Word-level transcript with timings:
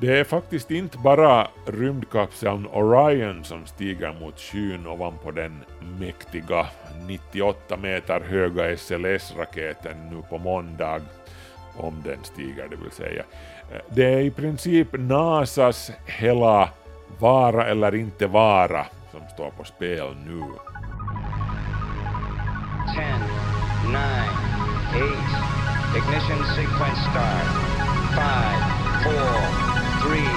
Det 0.00 0.18
är 0.18 0.24
faktiskt 0.24 0.70
inte 0.70 0.98
bara 0.98 1.48
rymdkapseln 1.66 2.66
Orion 2.66 3.44
som 3.44 3.66
stiger 3.66 4.12
mot 4.20 4.40
skyn 4.40 4.86
ovanpå 4.86 5.30
den 5.30 5.64
mäktiga 5.98 6.66
98 7.06 7.76
meter 7.76 8.20
höga 8.20 8.76
SLS-raketen 8.76 10.10
nu 10.10 10.22
på 10.30 10.38
måndag, 10.38 11.00
om 11.76 12.02
den 12.04 12.18
stiger 12.22 12.68
det 12.68 12.76
vill 12.76 12.90
säga. 12.90 13.22
Det 13.88 14.14
är 14.14 14.20
i 14.20 14.30
princip 14.30 14.88
NASAs 14.92 15.90
hela 16.06 16.68
vara 17.18 17.66
eller 17.66 17.94
inte 17.94 18.26
vara 18.26 18.86
som 19.12 19.20
står 19.34 19.50
på 19.50 19.64
spel 19.64 20.16
nu. 20.26 20.40
10, 22.94 23.06
9, 23.88 23.98
8, 24.96 25.16
ignition 25.96 26.44
sequence 26.56 27.02
start, 27.10 27.46
5, 28.14 29.12
4, 29.14 29.65
three, 30.06 30.30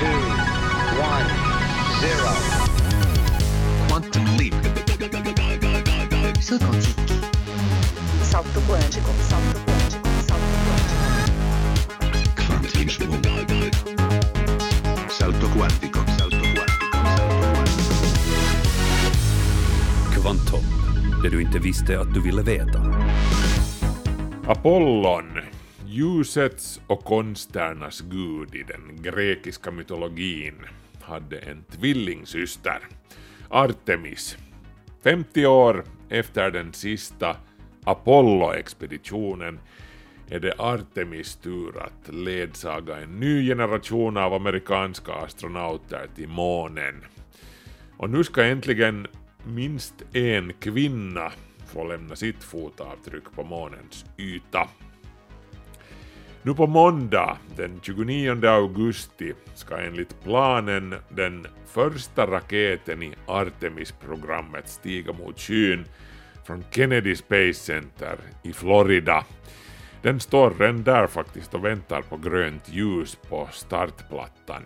two, 0.00 0.20
one, 1.12 1.28
zero. 2.00 2.32
Quantum 3.88 4.24
leap. 4.38 4.54
Salto 6.40 6.68
quântico. 6.70 7.12
Salto 8.22 8.60
quântico. 8.66 9.10
Salto 9.28 9.60
quântico. 9.66 10.08
Salto 10.26 10.56
quântico. 10.64 11.04
Salto 12.48 13.16
quantico. 13.24 13.88
Salto 15.08 15.46
quantico. 15.56 16.00
Salto 16.18 16.44
quantico. 16.54 16.84
Kvantum. 20.14 20.64
Det 21.22 21.28
du 21.28 21.42
inte 21.42 21.58
visste 21.58 22.00
att 22.00 22.14
du 22.14 22.22
ville 22.22 22.42
veta. 22.42 22.78
Apollon 24.46 25.24
Ljusets 25.94 26.80
och 26.86 27.04
konsternas 27.04 28.00
gud 28.00 28.54
i 28.54 28.62
den 28.62 29.02
grekiska 29.02 29.70
mytologin 29.70 30.54
hade 31.02 31.38
en 31.38 31.64
tvillingsyster, 31.64 32.78
Artemis. 33.48 34.36
50 35.04 35.46
år 35.46 35.84
efter 36.08 36.50
den 36.50 36.72
sista 36.72 37.36
Apollo-expeditionen 37.84 39.58
är 40.28 40.40
det 40.40 40.54
Artemis 40.58 41.36
tur 41.36 41.82
att 41.82 42.14
ledsaga 42.14 42.96
en 42.96 43.20
ny 43.20 43.48
generation 43.48 44.16
av 44.16 44.34
amerikanska 44.34 45.12
astronauter 45.12 46.08
till 46.14 46.28
månen. 46.28 47.04
Och 47.96 48.10
nu 48.10 48.24
ska 48.24 48.44
äntligen 48.44 49.06
minst 49.46 49.94
en 50.12 50.52
kvinna 50.52 51.32
få 51.66 51.84
lämna 51.84 52.16
sitt 52.16 52.44
fotavtryck 52.44 53.32
på 53.34 53.44
månens 53.44 54.04
yta. 54.18 54.68
Nu 56.46 56.54
på 56.54 56.66
måndag 56.66 57.38
den 57.56 57.80
29 57.82 58.46
augusti 58.46 59.32
ska 59.54 59.76
enligt 59.76 60.22
planen 60.22 60.94
den 61.08 61.46
första 61.66 62.26
raketen 62.26 63.02
i 63.02 63.14
Artemis-programmet 63.26 64.68
stiga 64.68 65.12
mot 65.12 65.40
skyn 65.40 65.84
från 66.46 66.64
Kennedy 66.70 67.16
Space 67.16 67.54
Center 67.54 68.18
i 68.42 68.52
Florida. 68.52 69.24
Den 70.02 70.20
står 70.20 70.50
redan 70.50 70.82
där 70.82 71.06
faktiskt 71.06 71.54
och 71.54 71.64
väntar 71.64 72.02
på 72.02 72.16
grönt 72.16 72.68
ljus 72.68 73.18
på 73.28 73.48
startplattan. 73.52 74.62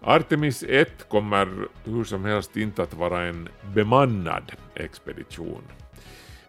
Artemis 0.00 0.64
1 0.68 1.08
kommer 1.08 1.48
hur 1.84 2.04
som 2.04 2.24
helst 2.24 2.56
inte 2.56 2.82
att 2.82 2.94
vara 2.94 3.22
en 3.22 3.48
bemannad 3.74 4.52
expedition. 4.74 5.62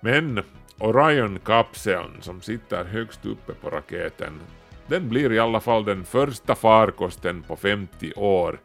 Men 0.02 0.44
Orion-kapseln 0.80 2.22
som 2.22 2.42
sitter 2.42 2.86
högst 2.86 3.26
uppe 3.26 3.54
på 3.54 3.70
raketen, 3.70 4.40
den 4.88 5.10
blir 5.10 5.32
i 5.32 5.40
alla 5.40 5.60
fall 5.60 5.86
den 5.86 6.06
första 6.06 6.56
farkosten 6.56 7.44
på 7.44 7.56
50 7.56 8.14
år 8.16 8.60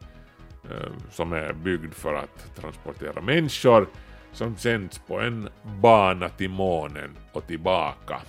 eh, 0.63 0.91
som 1.11 1.33
är 1.33 1.53
byggd 1.53 1.93
för 1.93 2.13
att 2.13 2.55
transportera 2.55 3.21
människor 3.21 3.87
som 4.33 4.57
sänds 4.57 4.99
på 4.99 5.19
en 5.19 5.49
bana 5.81 6.29
till 6.29 6.49
månen 6.49 7.17
och 7.31 7.47
tillbaka. 7.47 8.21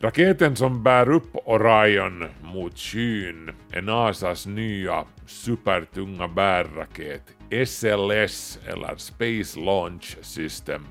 Raketen 0.00 0.56
som 0.56 0.82
bär 0.82 1.10
upp 1.10 1.30
Orion 1.34 2.26
mot 2.42 2.78
skyn 2.78 3.50
är 3.70 3.82
NASAs 3.82 4.46
nya 4.46 5.04
supertunga 5.26 6.28
bärraket 6.28 7.22
SLS 7.66 8.58
eller 8.66 8.96
Space 8.96 9.60
Launch 9.60 10.16
System 10.22 10.86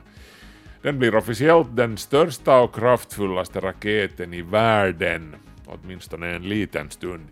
den 0.81 0.99
blir 0.99 1.15
officiellt 1.15 1.75
den 1.75 1.97
största 1.97 2.59
och 2.59 2.75
kraftfullaste 2.75 3.59
raketen 3.59 4.33
i 4.33 4.41
världen, 4.41 5.35
åtminstone 5.65 6.35
en 6.35 6.43
liten 6.43 6.89
stund, 6.89 7.27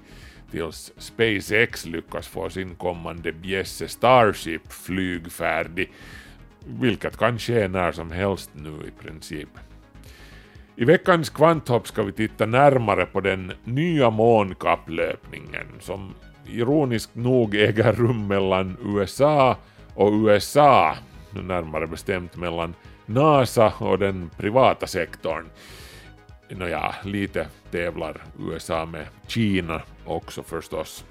tills 0.52 0.94
SpaceX 0.98 1.86
lyckas 1.86 2.28
få 2.28 2.50
sin 2.50 2.76
kommande 2.76 3.32
bjässe 3.32 3.88
Starship 3.88 4.72
flygfärdig, 4.72 5.92
vilket 6.66 7.18
kan 7.18 7.40
ske 7.40 7.68
när 7.68 7.92
som 7.92 8.12
helst 8.12 8.52
nu 8.54 8.70
i 8.70 9.04
princip. 9.04 9.50
I 10.76 10.86
veckans 10.86 11.30
kvanthopp 11.30 11.88
ska 11.88 12.04
vi 12.04 12.12
titta 12.12 12.46
närmare 12.46 13.06
på 13.06 13.22
den 13.22 13.52
nya 13.64 14.10
månkapplöpningen 14.10 15.68
som 15.80 16.14
ironiskt 16.46 17.16
nog 17.16 17.56
äger 17.56 17.94
rum 17.94 18.28
mellan 18.28 18.78
USA 18.86 19.58
och 19.96 20.12
USA, 20.14 20.96
närmare 21.32 21.88
bestämt 21.88 22.36
mellan 22.36 22.74
NASA 23.10 23.74
och 23.78 24.00
den 24.00 24.30
privata 24.38 24.88
sektorn. 24.88 25.46
Nåja, 26.50 26.96
lite 27.04 27.48
tävlar 27.72 28.22
USA 28.40 28.86
med 28.86 29.06
Kina 29.28 29.82
också 30.06 30.44
förstås. 30.44 31.06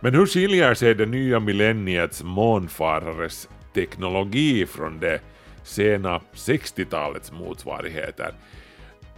Men 0.00 0.14
hur 0.14 0.26
skiljer 0.26 0.74
sig 0.74 0.94
det 0.94 1.06
nya 1.06 1.40
millenniets 1.40 2.22
månfarares 2.22 3.48
teknologi 3.74 4.66
från 4.66 5.00
det 5.00 5.20
sena 5.62 6.20
60-talets 6.34 7.32
motsvarigheter? 7.32 8.34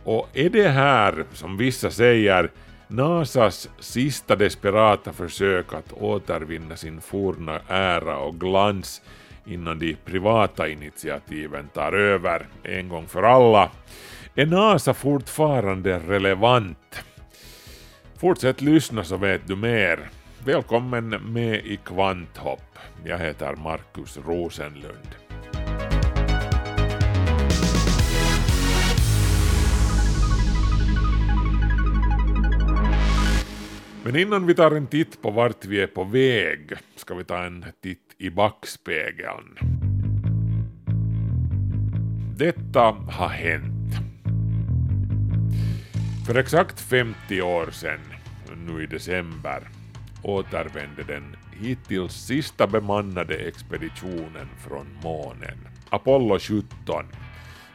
Och 0.05 0.29
är 0.33 0.51
det 0.51 0.69
här, 0.69 1.25
som 1.33 1.57
vissa 1.57 1.91
säger, 1.91 2.51
NASAs 2.89 3.69
sista 3.79 4.37
desperata 4.37 5.13
försök 5.13 5.73
att 5.73 5.93
återvinna 5.93 6.77
sin 6.77 7.01
forna 7.01 7.61
ära 7.69 8.19
och 8.19 8.41
glans 8.41 9.03
innan 9.47 9.79
de 9.79 9.97
privata 10.05 10.69
initiativen 10.69 11.69
tar 11.69 11.93
över 11.93 12.47
en 12.63 12.89
gång 12.89 13.07
för 13.07 13.23
alla, 13.23 13.71
är 14.35 14.47
NASA 14.47 14.95
fortfarande 14.95 15.99
relevant? 15.99 17.05
Fortsätt 18.17 18.61
lyssna 18.61 19.05
så 19.05 19.17
vet 19.17 19.47
du 19.47 19.57
mer. 19.57 20.09
Välkommen 20.45 21.09
med 21.09 21.67
i 21.67 21.77
Kvanthopp. 21.85 22.79
Jag 23.05 23.19
heter 23.19 23.57
Markus 23.57 24.19
Rosenlund. 24.27 25.17
Men 34.05 34.17
innan 34.17 34.47
vi 34.47 34.55
tar 34.55 34.71
en 34.71 34.87
titt 34.87 35.23
på 35.23 35.31
vart 35.31 35.65
vi 35.65 35.81
är 35.81 35.87
på 35.87 36.05
väg 36.05 36.73
ska 36.97 37.15
vi 37.15 37.25
ta 37.25 37.45
en 37.45 37.65
titt 37.83 38.08
i 38.21 38.31
backspegeln. 38.31 39.59
Detta 42.37 42.81
har 43.09 43.29
hänt. 43.29 43.95
För 46.27 46.35
exakt 46.35 46.81
50 46.81 47.43
år 47.43 47.71
sedan, 47.71 48.01
nu 48.67 48.83
i 48.83 48.87
december, 48.87 49.69
återvände 50.23 51.03
den 51.03 51.37
hittills 51.53 52.13
sista 52.13 52.67
bemannade 52.67 53.35
expeditionen 53.35 54.49
från 54.59 54.87
månen, 55.03 55.69
Apollo 55.91 56.39
17, 56.39 56.67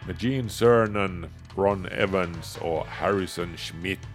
med 0.08 0.24
Gene 0.24 0.50
Cernan, 0.50 1.26
Ron 1.56 1.86
Evans 1.86 2.58
och 2.58 2.88
Harrison 2.88 3.58
Schmitt 3.58 4.13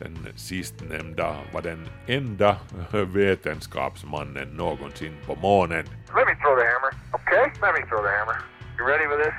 den 0.00 0.32
sistnämnda 0.36 1.36
var 1.52 1.62
den 1.62 1.88
enda 2.06 2.56
vetenskapsmannen 3.14 4.48
någonsin 4.48 5.16
på 5.26 5.34
månen. 5.34 5.84
Let 6.16 6.26
me 6.26 6.34
throw 6.42 6.56
the 6.56 6.66
hammer, 6.72 6.92
okay? 7.12 7.44
Let 7.62 7.74
me 7.74 7.86
throw 7.88 8.02
the 8.02 8.10
hammer. 8.18 8.36
You 8.78 8.86
ready 8.86 9.06
for 9.08 9.24
this? 9.24 9.34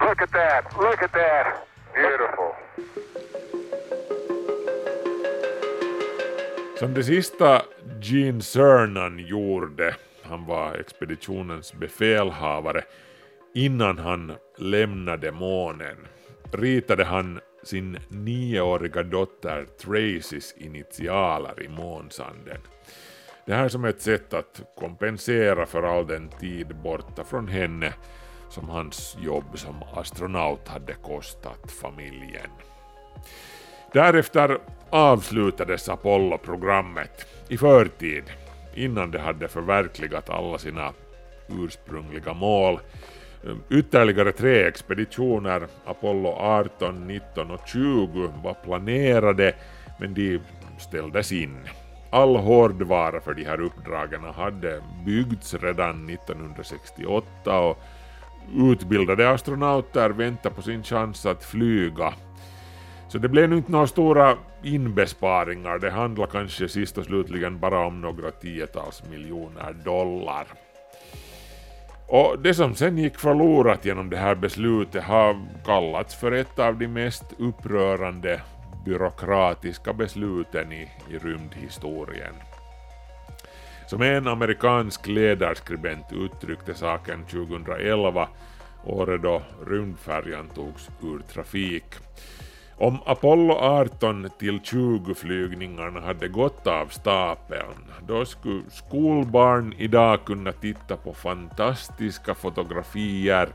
Look 0.00 0.22
at 0.22 0.30
that, 0.32 0.64
look 0.76 1.02
at 1.02 1.12
that. 1.12 1.46
Beautiful. 1.94 2.52
Som 6.78 6.94
det 6.94 7.04
sista 7.04 7.62
Gene 8.00 8.42
Cernan 8.42 9.18
gjorde, 9.18 9.94
han 10.22 10.46
var 10.46 10.74
expeditionens 10.74 11.74
befälhavare, 11.74 12.82
innan 13.54 13.98
han 13.98 14.36
lämnade 14.56 15.32
månen, 15.32 15.96
ritade 16.52 17.04
han 17.04 17.40
sin 17.62 17.98
nioåriga 18.08 19.02
dotter 19.02 19.64
Tracys 19.64 20.54
initialer 20.56 21.62
i 21.62 21.68
månsanden. 21.68 22.60
Det 23.46 23.54
här 23.54 23.68
som 23.68 23.84
ett 23.84 24.02
sätt 24.02 24.34
att 24.34 24.60
kompensera 24.76 25.66
för 25.66 25.82
all 25.82 26.06
den 26.06 26.28
tid 26.28 26.76
borta 26.76 27.24
från 27.24 27.48
henne 27.48 27.92
som 28.48 28.68
hans 28.68 29.16
jobb 29.20 29.58
som 29.58 29.82
astronaut 29.94 30.68
hade 30.68 30.94
kostat 30.94 31.72
familjen. 31.72 32.50
Därefter 33.92 34.58
avslutades 34.90 35.88
Apollo-programmet 35.88 37.26
i 37.48 37.58
förtid, 37.58 38.24
innan 38.74 39.10
det 39.10 39.20
hade 39.20 39.48
förverkligat 39.48 40.30
alla 40.30 40.58
sina 40.58 40.92
ursprungliga 41.48 42.34
mål. 42.34 42.80
Eh, 43.44 43.56
ytterligare 43.70 44.32
tre 44.32 44.66
expeditioner, 44.66 45.66
Apollo 45.84 46.28
18, 46.28 47.06
19 47.06 47.50
och 47.50 47.68
20, 47.68 48.32
var 48.44 48.54
planerade, 48.54 49.54
men 49.98 50.14
de 50.14 50.40
ställdes 50.78 51.32
in. 51.32 51.56
All 52.10 52.36
hårdvara 52.36 53.20
för 53.20 53.34
de 53.34 53.44
här 53.44 53.60
uppdragen 53.60 54.24
hade 54.24 54.82
byggts 55.06 55.54
redan 55.54 56.10
1968 56.10 57.60
och 57.60 57.78
utbildade 58.56 59.30
astronauter 59.30 60.10
väntade 60.10 60.54
på 60.54 60.62
sin 60.62 60.82
chans 60.82 61.26
att 61.26 61.44
flyga. 61.44 62.14
Så 63.08 63.18
det 63.18 63.28
blev 63.28 63.50
nu 63.50 63.56
inte 63.56 63.72
några 63.72 63.86
stora 63.86 64.36
inbesparingar, 64.62 65.78
det 65.78 65.90
handlar 65.90 66.26
kanske 66.26 66.68
sist 66.68 66.98
och 66.98 67.04
slutligen 67.04 67.58
bara 67.58 67.86
om 67.86 68.00
några 68.00 68.30
tiotals 68.30 69.02
miljoner 69.10 69.72
dollar. 69.84 70.46
Och 72.08 72.38
det 72.38 72.54
som 72.54 72.74
sen 72.74 72.98
gick 72.98 73.18
förlorat 73.18 73.84
genom 73.84 74.10
det 74.10 74.16
här 74.16 74.34
beslutet 74.34 75.04
har 75.04 75.46
kallats 75.64 76.14
för 76.14 76.32
ett 76.32 76.58
av 76.58 76.78
de 76.78 76.88
mest 76.88 77.24
upprörande 77.38 78.40
byråkratiska 78.84 79.92
besluten 79.92 80.72
i, 80.72 80.90
i 81.10 81.18
rymdhistorien. 81.18 82.34
Som 83.86 84.02
en 84.02 84.26
amerikansk 84.26 85.06
ledarskribent 85.06 86.06
uttryckte 86.12 86.74
saken 86.74 87.24
2011, 87.24 88.28
året 88.84 89.22
då 89.22 89.42
rymdfärjan 89.66 90.48
togs 90.54 90.88
ur 91.02 91.18
trafik. 91.32 91.84
Om 92.80 92.98
Apollo 93.06 93.54
18 93.54 94.30
till 94.38 94.60
20 94.62 95.14
flygningarna 95.14 96.00
hade 96.00 96.28
gått 96.28 96.66
av 96.66 96.86
stapeln, 96.86 97.84
då 98.06 98.24
skulle 98.24 98.62
skolbarn 98.70 99.74
idag 99.78 100.24
kunna 100.24 100.52
titta 100.52 100.96
på 100.96 101.12
fantastiska 101.12 102.34
fotografier 102.34 103.48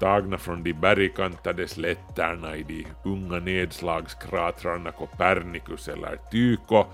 tagna 0.00 0.38
från 0.38 0.62
de 0.62 0.72
bergkantade 0.72 1.68
slätterna 1.68 2.56
i 2.56 2.62
de 2.62 2.86
unga 3.04 3.38
nedslagskratrarna 3.38 4.90
Copernicus 4.90 5.88
eller 5.88 6.18
Tycho, 6.30 6.84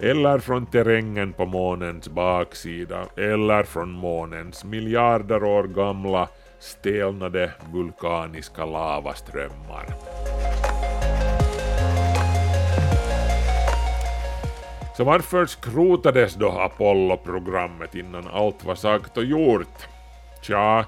eller 0.00 0.38
från 0.38 0.66
terrängen 0.66 1.32
på 1.32 1.46
månens 1.46 2.08
baksida, 2.08 3.06
eller 3.16 3.62
från 3.62 3.90
månens 3.90 4.64
miljarder 4.64 5.44
år 5.44 5.64
gamla 5.64 6.28
stelnade 6.58 7.50
vulkaniska 7.72 8.64
lavaströmmar. 8.64 9.86
Så 15.00 15.04
varför 15.04 15.46
skrotades 15.46 16.34
då 16.34 16.50
Apollo-programmet 16.50 17.94
innan 17.94 18.28
allt 18.28 18.64
var 18.64 18.74
sagt 18.74 19.16
och 19.16 19.24
gjort? 19.24 19.88
Tja, 20.42 20.84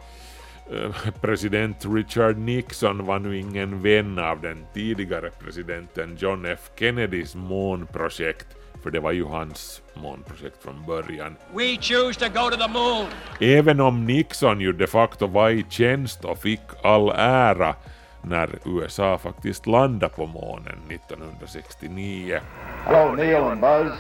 eh, 0.73 1.13
president 1.21 1.77
Richard 1.95 2.39
Nixon 2.39 3.07
var 3.07 3.19
nu 3.19 3.39
ingen 3.39 3.83
vän 3.83 4.19
av 4.19 4.41
den 4.41 4.67
tidigare 4.75 5.31
presidenten 5.45 6.17
John 6.19 6.47
F 6.47 6.71
Kennedys 6.79 7.35
månprojekt, 7.35 8.47
för 8.83 8.91
det 8.91 9.01
var 9.01 9.13
ju 9.13 9.25
hans 9.25 9.83
månprojekt 9.95 10.63
från 10.63 10.87
början. 10.87 11.37
We 11.55 11.77
choose 11.81 12.21
to 12.21 12.41
go 12.41 12.51
to 12.51 12.57
the 12.57 12.69
moon. 12.69 13.07
Även 13.41 13.81
om 13.81 14.07
Nixon 14.07 14.61
ju 14.61 14.73
de 14.73 14.87
facto 14.87 15.27
var 15.27 15.51
i 15.51 15.65
tjänst 15.71 16.25
och 16.25 16.39
fick 16.39 16.61
all 16.83 17.11
ära 17.17 17.75
när 18.23 18.59
USA 18.65 19.19
faktiskt 19.19 19.67
landade 19.67 20.15
på 20.15 20.27
månen 20.27 20.79
1969. 20.91 22.41
Hello, 22.85 23.15
Neil 23.15 23.45
and 23.45 23.61
Buzz. 23.61 23.93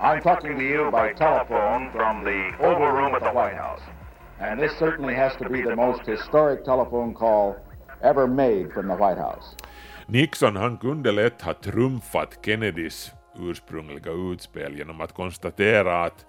I'm 0.00 0.22
talking 0.22 0.56
to 0.56 0.62
you 0.62 0.90
by 0.90 1.14
telephone 1.18 1.90
from 1.92 2.24
the 2.24 2.66
Oval 2.66 2.92
Room 2.92 3.14
at 3.14 3.22
the 3.22 3.32
White 3.32 3.56
House. 3.56 3.82
And 4.40 4.60
this 4.60 4.72
certainly 4.78 5.14
has 5.14 5.36
to 5.36 5.48
be 5.48 5.62
the 5.62 5.76
most 5.76 6.06
historic 6.06 6.64
telephone 6.64 7.14
call 7.14 7.56
ever 8.02 8.26
made 8.26 8.72
from 8.74 8.88
the 8.88 8.96
White 8.96 9.20
House. 9.20 9.56
Nixon 10.06 10.56
han 10.56 10.76
kunde 10.76 11.12
lätt 11.12 11.42
ha 11.42 11.54
trumfat 11.54 12.38
Kennedys 12.44 13.12
ursprungliga 13.38 14.10
utspel 14.10 14.78
genom 14.78 15.00
att 15.00 15.12
konstatera 15.12 16.04
att 16.04 16.26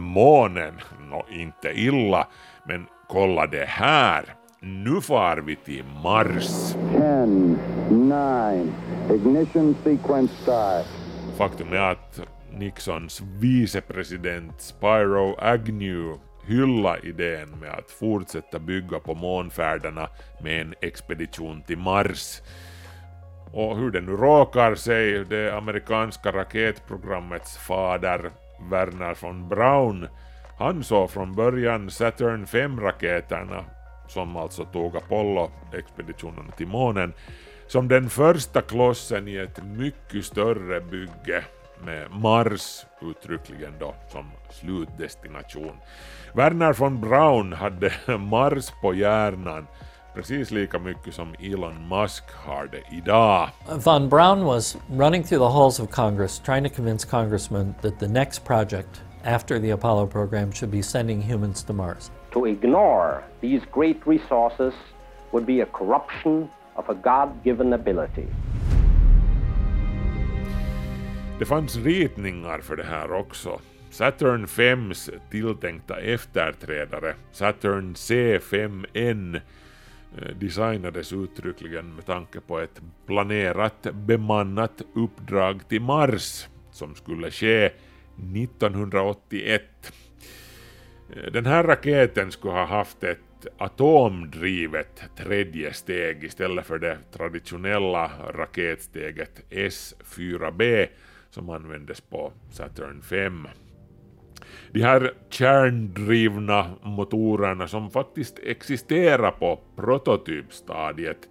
månen, 0.00 0.74
nå 1.00 1.26
inte 1.30 1.68
illa, 1.68 2.26
men 2.64 2.86
kolla 3.08 3.46
det 3.46 3.68
här, 3.68 4.24
nu 4.60 5.00
far 5.00 5.36
vi 5.36 5.56
till 5.56 5.84
Mars. 6.02 6.72
10, 6.92 7.56
9, 7.90 8.72
ignition 9.14 9.74
sequence 9.84 10.34
start. 10.42 10.86
Faktum 11.36 11.72
är 11.72 11.90
att 11.92 12.20
Nixons 12.52 13.20
vicepresident 13.20 14.60
Spiro 14.60 15.36
Agnew 15.38 16.18
hylla 16.46 16.98
idén 16.98 17.48
med 17.60 17.70
att 17.70 17.90
fortsätta 17.90 18.58
bygga 18.58 18.98
på 18.98 19.14
månfärderna 19.14 20.08
med 20.42 20.60
en 20.60 20.74
expedition 20.80 21.62
till 21.62 21.78
Mars. 21.78 22.40
Och 23.52 23.76
hur 23.76 23.90
det 23.90 24.00
nu 24.00 24.12
råkar 24.12 24.74
sig, 24.74 25.24
det 25.24 25.56
amerikanska 25.56 26.32
raketprogrammets 26.32 27.58
fader 27.58 28.30
Werner 28.70 29.16
von 29.20 29.48
Braun, 29.48 30.08
han 30.58 30.84
såg 30.84 31.10
från 31.10 31.34
början 31.34 31.90
Saturn 31.90 32.46
5-raketerna, 32.46 33.64
som 34.08 34.36
alltså 34.36 34.64
tog 34.64 34.96
Apollo-expeditionerna 34.96 36.52
till 36.56 36.66
månen, 36.66 37.12
som 37.66 37.88
den 37.88 38.10
första 38.10 38.62
klossen 38.62 39.28
i 39.28 39.36
ett 39.36 39.64
mycket 39.64 40.24
större 40.24 40.80
bygge 40.80 41.44
med 41.84 42.10
Mars 42.10 42.86
uttryckligen 43.02 43.72
då 43.80 43.94
som 44.12 44.30
slutdestination. 44.50 45.76
Werner 46.32 46.72
von 46.72 47.00
Braun 47.00 47.52
hade 47.52 47.92
Mars 48.18 48.72
på 48.82 48.94
hjärnan 48.94 49.66
precis 50.14 50.50
lika 50.50 50.78
mycket 50.78 51.14
som 51.14 51.34
Elon 51.40 51.88
Musk 51.88 52.24
har 52.46 52.66
det 52.66 52.96
idag. 52.96 53.48
Von 53.84 54.08
Braun 54.08 54.44
was 54.44 54.76
running 54.90 55.24
through 55.24 55.48
the 55.48 55.52
halls 55.52 55.80
of 55.80 55.90
Congress 55.90 56.38
trying 56.38 56.68
to 56.68 56.74
convince 56.76 57.08
congressmen 57.10 57.74
that 57.82 58.00
the 58.00 58.08
next 58.08 58.44
project 58.44 59.02
after 59.24 59.60
the 59.60 59.70
Apollo 59.70 60.06
program 60.06 60.52
should 60.52 60.70
be 60.70 60.82
sending 60.82 61.22
humans 61.22 61.64
to 61.64 61.72
Mars. 61.72 62.10
To 62.32 62.46
ignore 62.46 63.22
these 63.40 63.62
great 63.72 64.06
resources 64.06 64.74
would 65.32 65.46
be 65.46 65.60
a 65.60 65.66
corruption 65.66 66.48
of 66.74 66.88
a 66.88 66.94
God 66.94 67.44
given 67.44 67.72
ability. 67.72 68.26
Det 71.38 71.44
fanns 71.44 71.76
ritningar 71.76 72.58
för 72.58 72.76
det 72.76 72.84
här 72.84 73.12
också. 73.12 73.60
Saturn 73.90 74.46
5s 74.46 75.10
tilltänkta 75.30 75.96
efterträdare, 76.00 77.14
Saturn 77.32 77.94
C5N, 77.94 79.40
eh, 80.18 80.36
designades 80.40 81.12
uttryckligen 81.12 81.94
med 81.94 82.06
tanke 82.06 82.40
på 82.40 82.58
ett 82.58 82.82
planerat 83.06 83.86
bemannat 83.92 84.82
uppdrag 84.94 85.68
till 85.68 85.82
Mars 85.82 86.48
som 86.70 86.94
skulle 86.94 87.30
ske 87.30 87.70
1981. 88.16 89.62
Den 91.32 91.46
här 91.46 91.64
raketen 91.64 92.32
skulle 92.32 92.54
ha 92.54 92.64
haft 92.64 93.04
ett 93.04 93.18
atomdrivet 93.58 95.02
tredje 95.16 95.72
steg 95.72 96.24
istället 96.24 96.66
för 96.66 96.78
det 96.78 96.98
traditionella 97.12 98.10
raketsteget 98.34 99.42
S4B 99.50 100.86
som 101.30 101.50
användes 101.50 102.00
på 102.00 102.32
Saturn 102.50 103.02
5. 103.02 103.48
De 104.72 104.82
här 104.82 105.14
kärndrivna 105.30 106.70
motorerna 106.82 107.68
som 107.68 107.90
faktiskt 107.90 108.38
existerar 108.38 109.30
på 109.30 109.60
prototypstadiet 109.76 111.28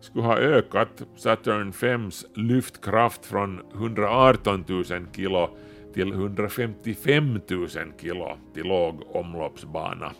skulle 0.00 0.24
ha 0.24 0.38
ökat 0.38 1.02
Saturn 1.16 1.72
5s 1.72 2.24
lyftkraft 2.34 3.26
från 3.26 3.60
118 3.74 4.64
000 4.68 4.84
kilo 5.12 5.50
till 5.96 6.12
155 6.12 7.40
000 7.50 7.68
kilo 8.00 8.36
till 8.54 8.66
låg 8.66 9.16
omloppsbana. 9.16 10.12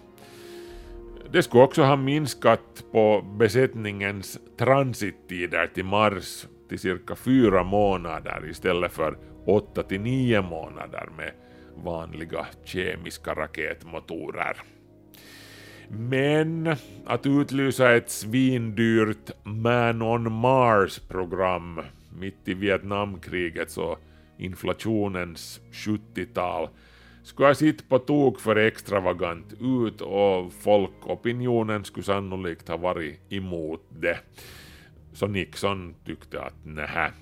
Det 1.30 1.42
skulle 1.42 1.64
också 1.64 1.82
ha 1.82 1.96
minskat 1.96 2.84
på 2.92 3.22
besättningens 3.38 4.38
transittider 4.58 5.66
till 5.66 5.84
Mars 5.84 6.46
till 6.68 6.78
cirka 6.78 7.14
fyra 7.14 7.64
månader 7.64 8.48
istället 8.50 8.92
för 8.92 9.18
åtta 9.46 9.82
till 9.82 10.00
nio 10.00 10.42
månader 10.42 11.08
med 11.16 11.32
vanliga 11.84 12.46
kemiska 12.64 13.34
raketmotorer. 13.34 14.56
Men 15.88 16.76
att 17.06 17.26
utlysa 17.26 17.96
ett 17.96 18.10
svindyrt 18.10 19.30
Man 19.44 20.02
on 20.02 20.32
Mars-program 20.32 21.80
mitt 22.18 22.48
i 22.48 22.54
Vietnamkriget 22.54 23.70
så 23.70 23.98
inflationens 24.38 25.60
70-tal 25.72 26.68
skulle 27.26 27.48
ha 27.48 27.54
sett 27.54 27.88
på 27.88 27.98
tok 27.98 28.40
för 28.40 28.56
extravagant 28.56 29.52
ut 29.60 30.00
och 30.00 30.52
folkopinionen 30.52 31.84
skulle 31.84 32.04
sannolikt 32.04 32.68
ha 32.68 32.76
varit 32.76 33.20
emot 33.28 33.82
det. 33.88 34.18
Så 35.12 35.26
Nixon 35.26 35.94
tyckte 36.04 36.40
att 36.42 36.64
nähä. 36.64 37.12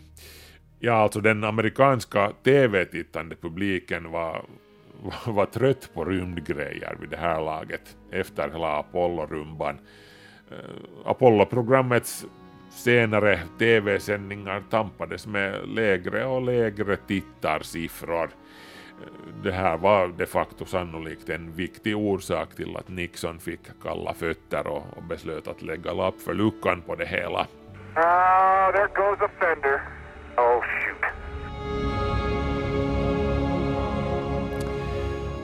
Ja, 0.78 0.92
alltså 0.92 1.20
den 1.20 1.44
amerikanska 1.44 2.32
tv-tittande 2.44 3.36
publiken 3.36 4.10
var, 4.10 4.44
var 5.26 5.46
trött 5.46 5.90
på 5.94 6.04
rymdgrejer 6.04 6.96
vid 7.00 7.10
det 7.10 7.16
här 7.16 7.40
laget 7.40 7.96
efter 8.10 8.50
hela 8.50 8.78
Apollo-rumban. 8.78 9.78
Eh, 10.50 10.84
Apollo-programmets 11.04 12.26
senare 12.74 13.40
tv-sändningar 13.58 14.62
tampades 14.70 15.26
med 15.26 15.68
lägre 15.68 16.26
och 16.26 16.42
lägre 16.42 16.96
tittarsiffror. 16.96 18.30
Det 19.42 19.52
här 19.52 19.76
var 19.76 20.08
de 20.08 20.26
facto 20.26 20.64
sannolikt 20.64 21.28
en 21.28 21.52
viktig 21.52 21.96
orsak 21.96 22.54
till 22.54 22.76
att 22.76 22.88
Nixon 22.88 23.38
fick 23.38 23.60
kalla 23.82 24.14
fötter 24.14 24.66
och, 24.66 24.82
och 24.96 25.02
beslöt 25.02 25.48
att 25.48 25.62
lägga 25.62 25.92
lapp 25.92 26.20
för 26.20 26.34
luckan 26.34 26.82
på 26.82 26.94
det 26.94 27.06
hela. 27.06 27.46
Ah, 27.94 28.72
there 28.72 28.88
goes 28.94 29.20
a 29.20 29.28
fender. 29.40 29.82
Oh, 30.36 30.60
shoot. 30.60 31.24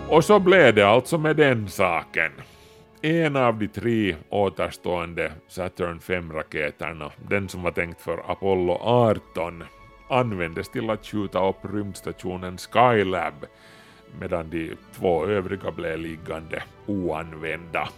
Och 0.09 0.25
så 0.25 0.41
blev 0.41 0.75
det 0.75 0.89
alltså 0.89 1.19
med 1.19 1.37
den 1.37 1.69
saken. 1.69 2.31
En 3.03 3.37
av 3.37 3.59
de 3.59 3.69
tre 3.69 4.17
återstående 4.29 5.33
Saturn 5.49 5.99
5-raketerna, 5.99 7.11
den 7.29 7.49
som 7.49 7.63
var 7.63 7.71
tänkt 7.71 8.01
för 8.01 8.31
Apollo 8.31 8.79
18, 8.81 9.65
användes 10.09 10.69
till 10.69 10.91
att 10.91 11.07
skjuta 11.07 11.49
upp 11.49 11.57
rymdstationen 11.63 12.59
Skylab, 12.59 13.47
medan 14.21 14.51
de 14.51 14.77
två 14.93 15.27
övriga 15.27 15.71
blev 15.71 15.99
liggande 15.99 16.63
oanvända. 16.87 17.89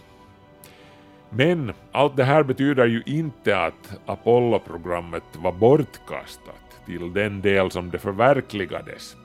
Men 1.29 1.73
allt 1.91 2.15
det 2.15 2.23
här 2.23 2.43
betyder 2.43 2.85
ju 2.85 3.03
inte 3.05 3.59
att 3.59 3.99
Apollo-programmet 4.05 5.23
var 5.37 5.51
bortkastat 5.51 6.81
till 6.85 7.13
den 7.13 7.41
del 7.41 7.71
som 7.71 7.91
det 7.91 7.99
förverkligades. 7.99 9.15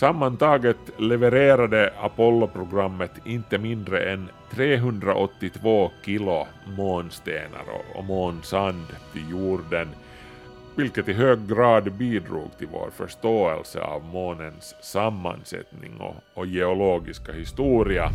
Sammantaget 0.00 0.76
levererade 0.96 1.92
Apollo-programmet 2.00 3.10
inte 3.24 3.58
mindre 3.58 4.12
än 4.12 4.28
382 4.50 5.90
kilo 6.04 6.46
månstenar 6.76 7.64
och 7.94 8.04
månsand 8.04 8.86
till 9.12 9.30
jorden, 9.30 9.88
vilket 10.76 11.08
i 11.08 11.12
hög 11.12 11.48
grad 11.48 11.92
bidrog 11.92 12.58
till 12.58 12.68
vår 12.72 12.90
förståelse 12.90 13.80
av 13.80 14.04
månens 14.04 14.74
sammansättning 14.82 16.00
och, 16.00 16.14
och 16.34 16.46
geologiska 16.46 17.32
historia. 17.32 18.10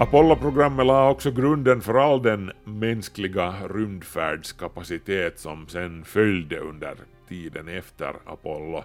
Apollo-programmet 0.00 0.86
la 0.86 1.10
också 1.10 1.30
grunden 1.30 1.80
för 1.80 1.94
all 1.94 2.22
den 2.22 2.52
mänskliga 2.64 3.54
rymdfärdskapacitet 3.68 5.38
som 5.38 5.68
sen 5.68 6.04
följde 6.04 6.58
under 6.58 6.96
tiden 7.28 7.68
efter 7.68 8.14
Apollo. 8.24 8.84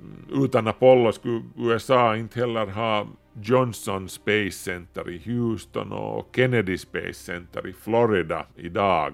Mm, 0.00 0.44
utan 0.44 0.68
Apollo 0.68 1.12
skulle 1.12 1.42
USA 1.56 2.16
inte 2.16 2.40
heller 2.40 2.66
ha 2.66 3.06
Johnson 3.42 4.08
Space 4.08 4.50
Center 4.50 5.10
i 5.10 5.22
Houston 5.24 5.92
och 5.92 6.28
Kennedy 6.36 6.78
Space 6.78 7.14
Center 7.14 7.66
i 7.68 7.72
Florida 7.72 8.46
idag. 8.56 9.12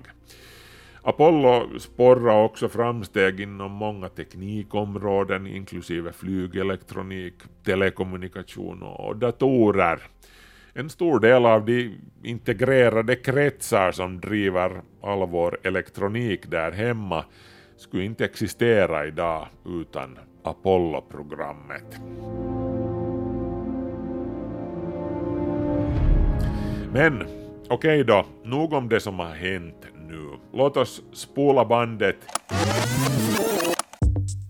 Apollo 1.03 1.79
sporrar 1.79 2.45
också 2.45 2.69
framsteg 2.69 3.41
inom 3.41 3.73
många 3.73 4.09
teknikområden 4.09 5.47
inklusive 5.47 6.13
flygelektronik, 6.13 7.35
telekommunikation 7.65 8.83
och 8.83 9.17
datorer. 9.17 10.03
En 10.73 10.91
stor 10.91 11.21
del 11.21 11.47
av 11.47 11.65
de 11.65 11.95
integrerade 12.23 13.17
kretsar 13.17 13.93
som 13.93 14.21
driver 14.21 14.83
all 15.03 15.29
vår 15.29 15.59
elektronik 15.63 16.51
där 16.51 16.73
hemma 16.73 17.25
skulle 17.81 18.05
inte 18.05 18.25
existera 18.25 19.07
idag 19.07 19.49
utan 19.67 20.19
Apollo-programmet. 20.43 22.01
Men 26.93 27.23
okej 27.69 28.01
okay 28.01 28.03
då, 28.03 28.27
nog 28.45 28.73
om 28.73 28.89
det 28.89 29.01
som 29.01 29.19
har 29.19 29.35
hänt 29.35 29.87
nu. 30.09 30.31
Låt 30.53 30.77
oss 30.77 31.03
spola 31.13 31.65
bandet 31.65 32.17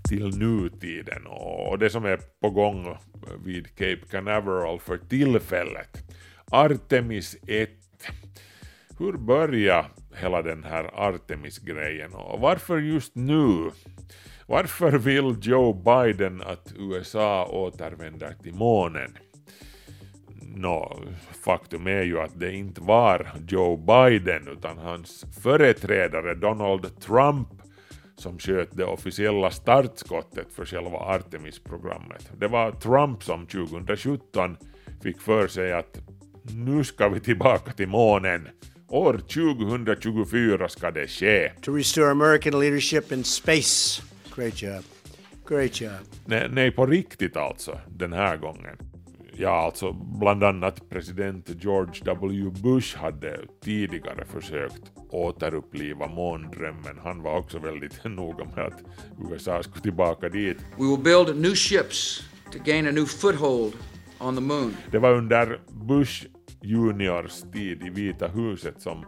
till 0.09 0.39
nutiden 0.39 1.27
och 1.27 1.79
det 1.79 1.91
som 1.91 2.05
är 2.05 2.21
på 2.41 2.51
gång 2.51 2.97
vid 3.45 3.77
Cape 3.77 4.01
Canaveral 4.11 4.81
för 4.81 4.99
tillfället. 4.99 5.99
Artemis 6.51 7.37
1. 7.47 7.71
Hur 8.99 9.13
började 9.13 9.89
hela 10.17 10.43
den 10.43 10.65
här 10.65 10.91
Artemis-grejen 10.95 12.15
och 12.15 12.41
varför 12.41 12.79
just 12.79 13.15
nu? 13.15 13.71
Varför 14.47 14.93
vill 14.93 15.37
Joe 15.43 15.73
Biden 15.73 16.43
att 16.43 16.73
USA 16.77 17.47
återvänder 17.47 18.35
till 18.43 18.55
månen? 18.55 19.19
Nå, 20.43 21.01
faktum 21.45 21.87
är 21.87 22.03
ju 22.03 22.21
att 22.21 22.41
det 22.41 22.53
inte 22.53 22.81
var 22.81 23.29
Joe 23.49 23.77
Biden 23.77 24.49
utan 24.49 24.79
hans 24.79 25.27
företrädare 25.43 26.35
Donald 26.35 27.01
Trump 27.01 27.49
som 28.17 28.39
sköt 28.39 28.77
det 28.77 28.85
officiella 28.85 29.51
startskottet 29.51 30.53
för 30.53 30.65
själva 30.65 30.99
Artemis-programmet. 30.99 32.31
Det 32.39 32.49
var 32.49 32.73
Trump 32.73 33.23
som 33.23 33.47
2017 33.47 34.57
fick 35.03 35.21
för 35.21 35.49
sig 35.49 35.73
att 35.73 35.99
nu 36.55 36.85
ska 36.85 37.09
vi 37.09 37.21
tillbaka 37.21 37.73
till 37.73 37.89
månen. 37.89 38.49
År 38.93 39.19
2024 39.19 40.69
ska 40.69 40.91
det 40.91 41.07
ske. 41.07 41.53
To 41.63 41.73
restore 41.73 42.11
American 42.11 42.61
leadership 42.61 43.13
in 43.13 43.25
space. 43.25 44.03
Great 44.37 44.63
job. 44.63 44.85
Great 45.49 45.81
job. 45.81 45.91
Nej, 46.25 46.49
nej, 46.51 46.71
på 46.71 46.87
riktigt 46.87 47.37
alltså, 47.37 47.79
den 47.89 48.13
här 48.13 48.37
gången. 48.37 48.77
Ja, 49.37 49.51
alltså 49.51 49.93
bland 49.93 50.45
annat 50.45 50.89
president 50.89 51.51
George 51.63 51.93
W. 52.05 52.51
Bush 52.63 52.99
hade 52.99 53.41
tidigare 53.65 54.25
försökt 54.25 54.83
återuppliva 55.11 56.07
måndrömmen. 56.07 56.99
Han 57.05 57.23
var 57.23 57.39
också 57.39 57.59
väldigt 57.59 58.05
noga 58.05 58.45
med 58.57 58.67
att 58.67 58.83
USA 59.31 59.63
skulle 59.63 59.83
tillbaka 59.83 60.29
dit. 60.29 60.59
We 60.79 60.85
will 60.87 60.99
build 60.99 61.37
new 61.37 61.55
ships 61.55 62.23
to 62.53 62.59
gain 62.65 62.87
a 62.87 62.91
new 62.91 63.07
foothold 63.07 63.73
on 64.21 64.35
the 64.35 64.41
moon. 64.43 64.77
Det 64.91 64.99
var 64.99 65.15
under 65.15 65.61
Bush 65.69 66.27
juniors 66.63 67.43
tid 67.53 67.83
i 67.83 67.91
Vita 67.91 68.29
huset 68.29 68.83
som 68.83 69.05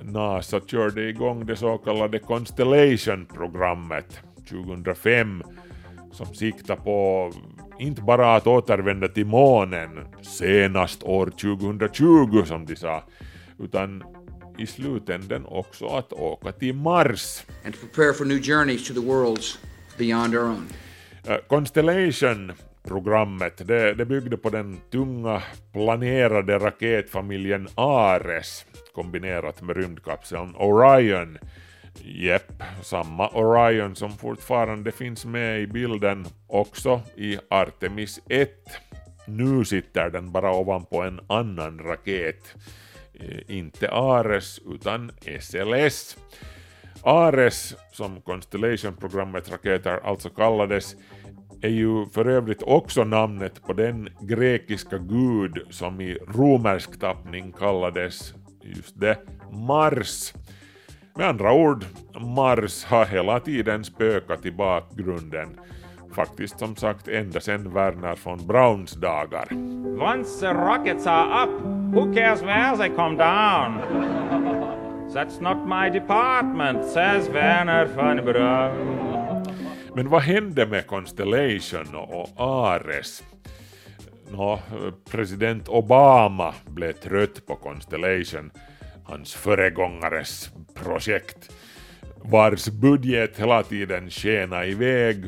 NASA 0.00 0.60
körde 0.60 1.08
igång 1.08 1.46
det 1.46 1.56
så 1.56 1.78
kallade 1.78 2.18
Constellation-programmet 2.18 4.20
2005 4.48 5.42
som 6.12 6.26
siktar 6.26 6.76
på 6.76 7.32
inte 7.78 8.02
bara 8.02 8.36
att 8.36 8.46
återvända 8.46 9.08
till 9.08 9.26
månen 9.26 10.06
senast 10.22 11.02
år 11.02 11.26
2020 11.26 12.44
som 12.46 12.66
de 12.66 12.76
sa, 12.76 13.04
utan 13.58 14.04
i 14.58 14.66
slutändan 14.66 15.46
också 15.46 15.86
att 15.86 16.12
åka 16.12 16.52
till 16.52 16.74
Mars. 16.74 17.44
And 17.64 17.74
to 17.74 17.80
prepare 17.80 18.12
for 18.12 18.24
new 18.24 18.42
journeys 18.42 18.88
to 18.88 18.94
the 18.94 19.00
worlds 19.00 19.58
beyond 19.98 20.34
our 20.34 20.44
own. 20.44 20.66
Uh, 21.28 21.36
Constellation 21.48 22.52
programmet 22.82 23.66
det, 23.68 23.94
det 23.94 24.04
byggde 24.04 24.36
på 24.36 24.50
den 24.50 24.80
tunga 24.90 25.42
planerade 25.72 26.58
raketfamiljen 26.58 27.68
Ares 27.74 28.66
kombinerat 28.94 29.62
med 29.62 29.76
rymdkapseln 29.76 30.54
Orion 30.56 31.38
Jepp, 32.00 32.62
samma 32.82 33.28
Orion 33.28 33.96
som 33.96 34.12
fortfarande 34.12 34.92
finns 34.92 35.24
med 35.24 35.60
i 35.60 35.66
bilden 35.66 36.26
också 36.46 37.00
i 37.16 37.38
Artemis 37.50 38.20
1. 38.28 38.50
Nu 39.26 39.64
sitter 39.64 40.10
den 40.10 40.32
bara 40.32 40.52
ovanpå 40.52 41.02
en 41.02 41.20
annan 41.26 41.78
raket. 41.78 42.54
Eh, 43.14 43.56
inte 43.56 43.90
Ares 43.90 44.60
utan 44.66 45.12
SLS. 45.40 46.16
Ares, 47.02 47.74
som 47.92 48.20
Constellation-programmet 48.20 49.50
raketer 49.50 50.00
alltså 50.04 50.30
kallades, 50.30 50.96
är 51.62 51.68
ju 51.68 52.06
för 52.06 52.28
övrigt 52.28 52.62
också 52.62 53.04
namnet 53.04 53.62
på 53.66 53.72
den 53.72 54.08
grekiska 54.20 54.98
gud 54.98 55.58
som 55.70 56.00
i 56.00 56.18
romersk 56.28 57.00
tappning 57.00 57.52
kallades 57.52 58.34
just 58.62 59.00
det 59.00 59.18
Mars. 59.50 60.34
Med 61.16 61.28
andra 61.28 61.52
ord, 61.52 61.84
Mars 62.36 62.84
har 62.84 63.04
hela 63.04 63.40
tiden 63.40 63.84
spökat 63.84 64.46
i 64.46 64.52
bakgrunden. 64.52 65.48
Faktiskt 66.14 66.58
som 66.58 66.76
sagt 66.76 67.08
ända 67.08 67.40
sedan 67.40 67.74
Werner 67.74 68.18
von 68.24 68.46
Brauns 68.46 68.92
dagar. 68.92 69.48
Once 70.00 70.40
the 70.40 70.52
rockets 70.52 71.06
are 71.06 71.44
up, 71.44 71.62
who 71.94 72.14
cares 72.14 72.42
where 72.42 72.76
they 72.76 72.88
come 72.88 73.16
down? 73.16 73.80
That's 75.14 75.40
not 75.40 75.68
my 75.68 75.90
department, 76.00 76.84
says 76.84 77.28
Werner 77.28 77.86
von 77.86 78.24
Braun. 78.24 79.01
Men 79.94 80.08
vad 80.08 80.22
hände 80.22 80.66
med 80.66 80.86
Constellation 80.86 81.94
och 81.94 82.28
Ares? 82.36 83.22
Nå, 84.30 84.60
president 85.10 85.68
Obama 85.68 86.54
blev 86.66 86.92
trött 86.92 87.46
på 87.46 87.56
Constellation 87.56 88.50
hans 89.04 89.34
föregångares 89.34 90.50
projekt. 90.74 91.50
vars 92.24 92.68
budget 92.68 93.40
hela 93.40 93.62
tiden 93.62 94.10
skenade 94.10 94.66
iväg 94.66 95.24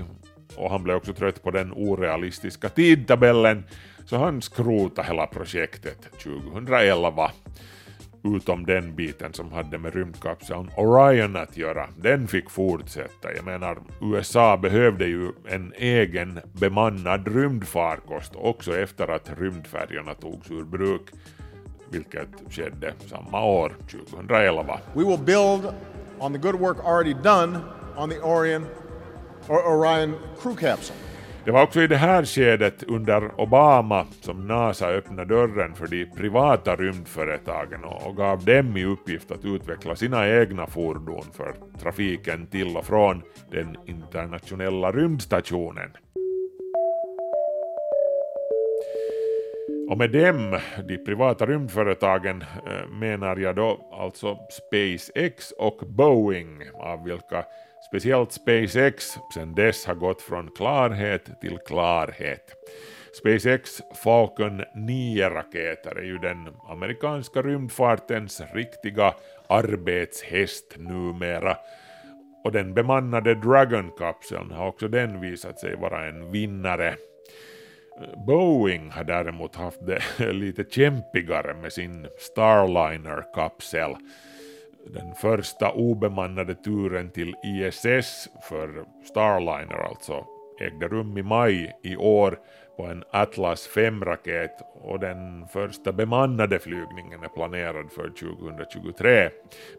och 0.57 0.71
han 0.71 0.83
blev 0.83 0.97
också 0.97 1.13
trött 1.15 1.43
på 1.43 1.51
den 1.51 1.73
orealistiska 1.73 2.69
tidtabellen 2.69 3.65
så 4.07 4.17
han 4.17 4.43
skrotade 4.43 5.09
hela 5.09 5.27
projektet 5.27 5.99
2011 6.23 7.31
utom 8.25 8.67
den 8.67 8.95
biten 8.95 9.33
som 9.33 9.53
hade 9.53 9.79
med 9.79 9.95
rymdkapseln 9.95 10.71
Orion 10.77 11.37
att 11.37 11.57
göra, 11.57 11.89
den 11.97 12.29
fick 12.29 12.51
fortsätta. 12.51 13.35
Jag 13.37 13.45
menar, 13.45 13.79
USA 14.01 14.57
behövde 14.57 15.07
ju 15.07 15.33
en 15.49 15.73
egen 15.77 16.41
bemannad 16.53 17.29
rymdfarkost 17.29 18.33
också 18.37 18.79
efter 18.79 19.09
att 19.09 19.39
rymdfärjorna 19.39 20.15
togs 20.15 20.51
ur 20.51 20.65
bruk, 20.65 21.03
vilket 21.91 22.29
skedde 22.51 22.93
samma 23.07 23.45
år, 23.45 23.73
2011. 23.91 24.79
We 24.95 25.05
will 25.05 25.19
build 25.19 25.75
on 26.19 26.33
the 26.33 26.39
good 26.39 26.61
work 26.61 26.77
already 26.85 27.15
done 27.15 27.59
on 27.97 28.11
the 28.11 28.21
Orion, 28.21 28.67
or 29.49 29.67
Orion 29.67 30.15
crew 30.43 30.57
capsule. 30.57 31.14
Det 31.45 31.51
var 31.51 31.63
också 31.63 31.83
i 31.83 31.87
det 31.87 31.97
här 31.97 32.25
skedet 32.25 32.83
under 32.83 33.41
Obama 33.41 34.07
som 34.21 34.47
NASA 34.47 34.89
öppnade 34.89 35.25
dörren 35.25 35.75
för 35.75 35.87
de 35.87 36.07
privata 36.07 36.77
rymdföretagen 36.77 37.85
och 37.85 38.17
gav 38.17 38.45
dem 38.45 38.77
i 38.77 38.85
uppgift 38.85 39.31
att 39.31 39.45
utveckla 39.45 39.97
sina 39.97 40.29
egna 40.29 40.67
fordon 40.67 41.25
för 41.33 41.55
trafiken 41.83 42.47
till 42.47 42.77
och 42.77 42.85
från 42.87 43.23
den 43.51 43.77
internationella 43.87 44.93
rymdstationen. 44.93 45.91
Och 49.91 49.99
med 49.99 50.11
dem, 50.11 50.59
de 50.89 50.99
privata 50.99 51.47
rymdföretagen, 51.47 52.43
eh, 52.43 52.89
menar 52.89 53.37
jag 53.37 53.57
då 53.57 53.89
alltså 53.93 54.39
SpaceX 54.51 55.51
och 55.51 55.81
Boeing, 55.87 56.63
av 56.75 57.05
vilka 57.05 57.45
Speciellt 57.89 58.33
SpaceX 58.33 59.19
sedan 59.35 59.55
dess 59.55 59.87
har 59.87 59.95
gått 59.95 60.23
från 60.23 60.51
klarhet 60.51 61.41
till 61.41 61.59
klarhet. 61.67 62.53
SpaceX 63.19 63.83
Falcon 64.05 64.63
9-raketer 64.75 65.99
är 65.99 66.03
ju 66.03 66.19
den 66.19 66.49
amerikanska 66.69 67.43
rymdfartens 67.43 68.43
riktiga 68.55 69.15
arbetshäst 69.49 70.75
numera. 70.77 71.57
Och 72.45 72.53
den 72.53 72.75
bemannade 72.75 73.35
Dragon-kapseln 73.35 74.51
har 74.51 74.69
också 74.69 74.89
den 74.89 75.21
visat 75.21 75.61
sig 75.61 75.77
vara 75.77 76.09
en 76.09 76.33
vinnare. 76.33 76.95
Boeing 78.27 78.91
har 78.91 79.05
däremot 79.05 79.57
haft 79.57 79.87
det 79.87 80.03
lite 80.33 80.65
kämpigare 80.71 81.55
med 81.55 81.73
sin 81.73 82.07
Starliner-kapsel 82.19 83.97
den 84.87 85.15
första 85.15 85.73
obemannade 85.73 86.55
turen 86.55 87.11
till 87.11 87.35
ISS 87.45 88.29
för 88.49 88.85
Starliner 89.05 89.89
alltså 89.89 90.27
ägde 90.61 90.89
rum 90.89 91.19
i 91.19 91.23
maj 91.23 91.77
i 91.83 91.97
år 91.97 92.39
på 92.77 92.83
en 92.83 93.05
Atlas 93.11 93.69
5-raket 93.75 94.51
och 94.83 95.01
den 95.01 95.49
första 95.49 95.93
bemannade 95.93 96.59
flygningen 96.59 97.23
är 97.23 97.29
planerad 97.29 97.93
för 97.93 98.09
2023. 98.09 99.31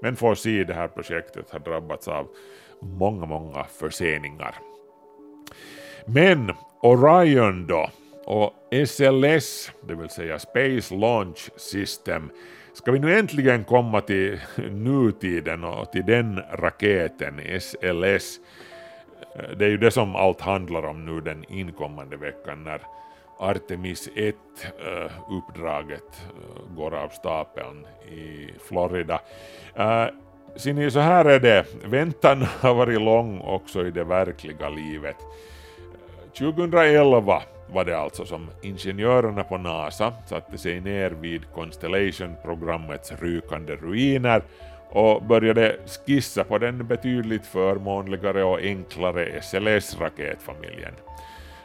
Men 0.01 0.15
får 0.15 0.35
se, 0.35 0.63
det 0.63 0.73
här 0.73 0.87
projektet 0.87 1.51
har 1.51 1.59
drabbats 1.59 2.07
av 2.07 2.27
många, 2.81 3.25
många 3.25 3.63
förseningar. 3.63 4.55
Men 6.05 6.51
Orion 6.81 7.67
då 7.67 7.89
och 8.25 8.53
SLS, 8.87 9.71
det 9.87 9.95
vill 9.95 10.09
säga 10.09 10.39
Space 10.39 10.95
Launch 10.95 11.49
System, 11.55 12.29
Ska 12.75 12.91
vi 12.91 12.99
nu 12.99 13.19
äntligen 13.19 13.63
komma 13.63 14.01
till 14.01 14.39
nutiden 14.71 15.63
och 15.63 15.91
till 15.91 16.05
den 16.05 16.41
raketen, 16.53 17.41
SLS, 17.59 18.39
det 19.57 19.65
är 19.65 19.69
ju 19.69 19.77
det 19.77 19.91
som 19.91 20.15
allt 20.15 20.41
handlar 20.41 20.85
om 20.85 21.05
nu 21.05 21.21
den 21.21 21.45
inkommande 21.49 22.17
veckan 22.17 22.63
när 22.63 22.81
Artemis 23.39 24.09
1-uppdraget 24.09 26.01
eh, 26.01 26.27
eh, 26.27 26.75
går 26.75 26.95
av 26.95 27.09
stapeln 27.09 27.85
i 28.11 28.49
Florida. 28.67 29.21
Eh, 29.75 30.05
ser 30.55 30.73
ni, 30.73 30.91
så 30.91 30.99
här 30.99 31.25
är 31.25 31.39
det, 31.39 31.65
väntan 31.85 32.41
har 32.41 32.73
varit 32.73 33.01
lång 33.01 33.41
också 33.41 33.87
i 33.87 33.91
det 33.91 34.03
verkliga 34.03 34.69
livet. 34.69 35.17
2011 36.37 37.41
var 37.67 37.85
det 37.85 37.97
alltså 37.97 38.25
som 38.25 38.49
ingenjörerna 38.61 39.43
på 39.43 39.57
NASA 39.57 40.13
satte 40.25 40.57
sig 40.57 40.81
ner 40.81 41.09
vid 41.09 41.41
Constellation-programmets 41.53 43.11
rykande 43.21 43.75
ruiner 43.75 44.41
och 44.89 45.23
började 45.23 45.77
skissa 46.05 46.43
på 46.43 46.57
den 46.57 46.87
betydligt 46.87 47.45
förmånligare 47.45 48.43
och 48.43 48.59
enklare 48.59 49.41
SLS-raketfamiljen. 49.41 50.93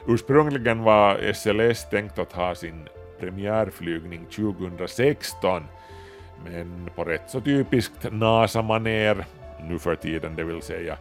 Ursprungligen 0.06 0.82
var 0.82 1.32
SLS 1.32 1.88
tänkt 1.90 2.18
att 2.18 2.32
ha 2.32 2.54
sin 2.54 2.88
premiärflygning 3.20 4.26
2016 4.36 5.62
men 6.44 6.90
på 6.94 7.04
rätt 7.04 7.30
så 7.30 7.40
typiskt 7.40 8.12
NASA-maner, 8.12 9.24
nu 9.68 9.78
för 9.78 9.94
tiden 9.94 10.36
det 10.36 10.44
vill 10.44 10.62
säga, 10.62 10.96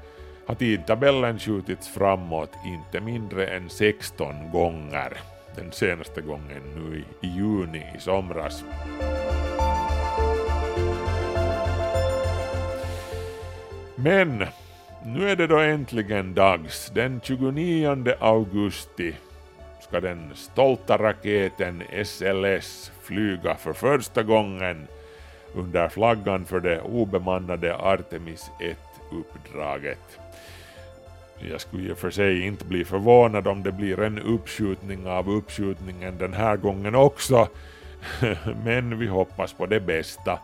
har 0.49 0.55
tidtabellen 0.55 1.39
skjutits 1.39 1.87
framåt 1.87 2.49
inte 2.65 2.99
mindre 2.99 3.47
än 3.47 3.69
16 3.69 4.51
gånger. 4.51 5.17
Den 5.55 5.71
senaste 5.71 6.21
gången 6.21 6.61
nu 6.75 7.03
i 7.21 7.27
juni 7.27 7.85
i 7.95 7.99
somras. 7.99 8.63
Men 13.95 14.45
nu 15.05 15.29
är 15.29 15.35
det 15.35 15.47
då 15.47 15.57
äntligen 15.59 16.33
dags. 16.33 16.91
Den 16.95 17.21
29 17.23 18.13
augusti 18.19 19.15
ska 19.81 19.99
den 19.99 20.31
stolta 20.35 20.97
raketen 20.97 21.83
SLS 22.05 22.91
flyga 23.01 23.55
för 23.55 23.73
första 23.73 24.23
gången 24.23 24.87
under 25.55 25.89
flaggan 25.89 26.45
för 26.45 26.59
det 26.59 26.81
obemannade 26.81 27.75
Artemis 27.75 28.51
1 28.59 28.88
uppdraget. 29.11 30.19
Jag 31.39 31.61
skulle 31.61 31.83
ju 31.83 31.95
för 31.95 32.11
sig 32.11 32.41
inte 32.41 32.65
bli 32.65 32.85
förvånad 32.85 33.47
om 33.47 33.63
det 33.63 33.71
blir 33.71 33.99
en 33.99 34.19
uppskjutning 34.19 35.07
av 35.07 35.29
uppskjutningen 35.29 36.17
den 36.17 36.33
här 36.33 36.57
gången 36.57 36.95
också, 36.95 37.47
men 38.63 38.99
vi 38.99 39.07
hoppas 39.07 39.53
på 39.53 39.65
det 39.65 39.79
bästa. 39.79 40.39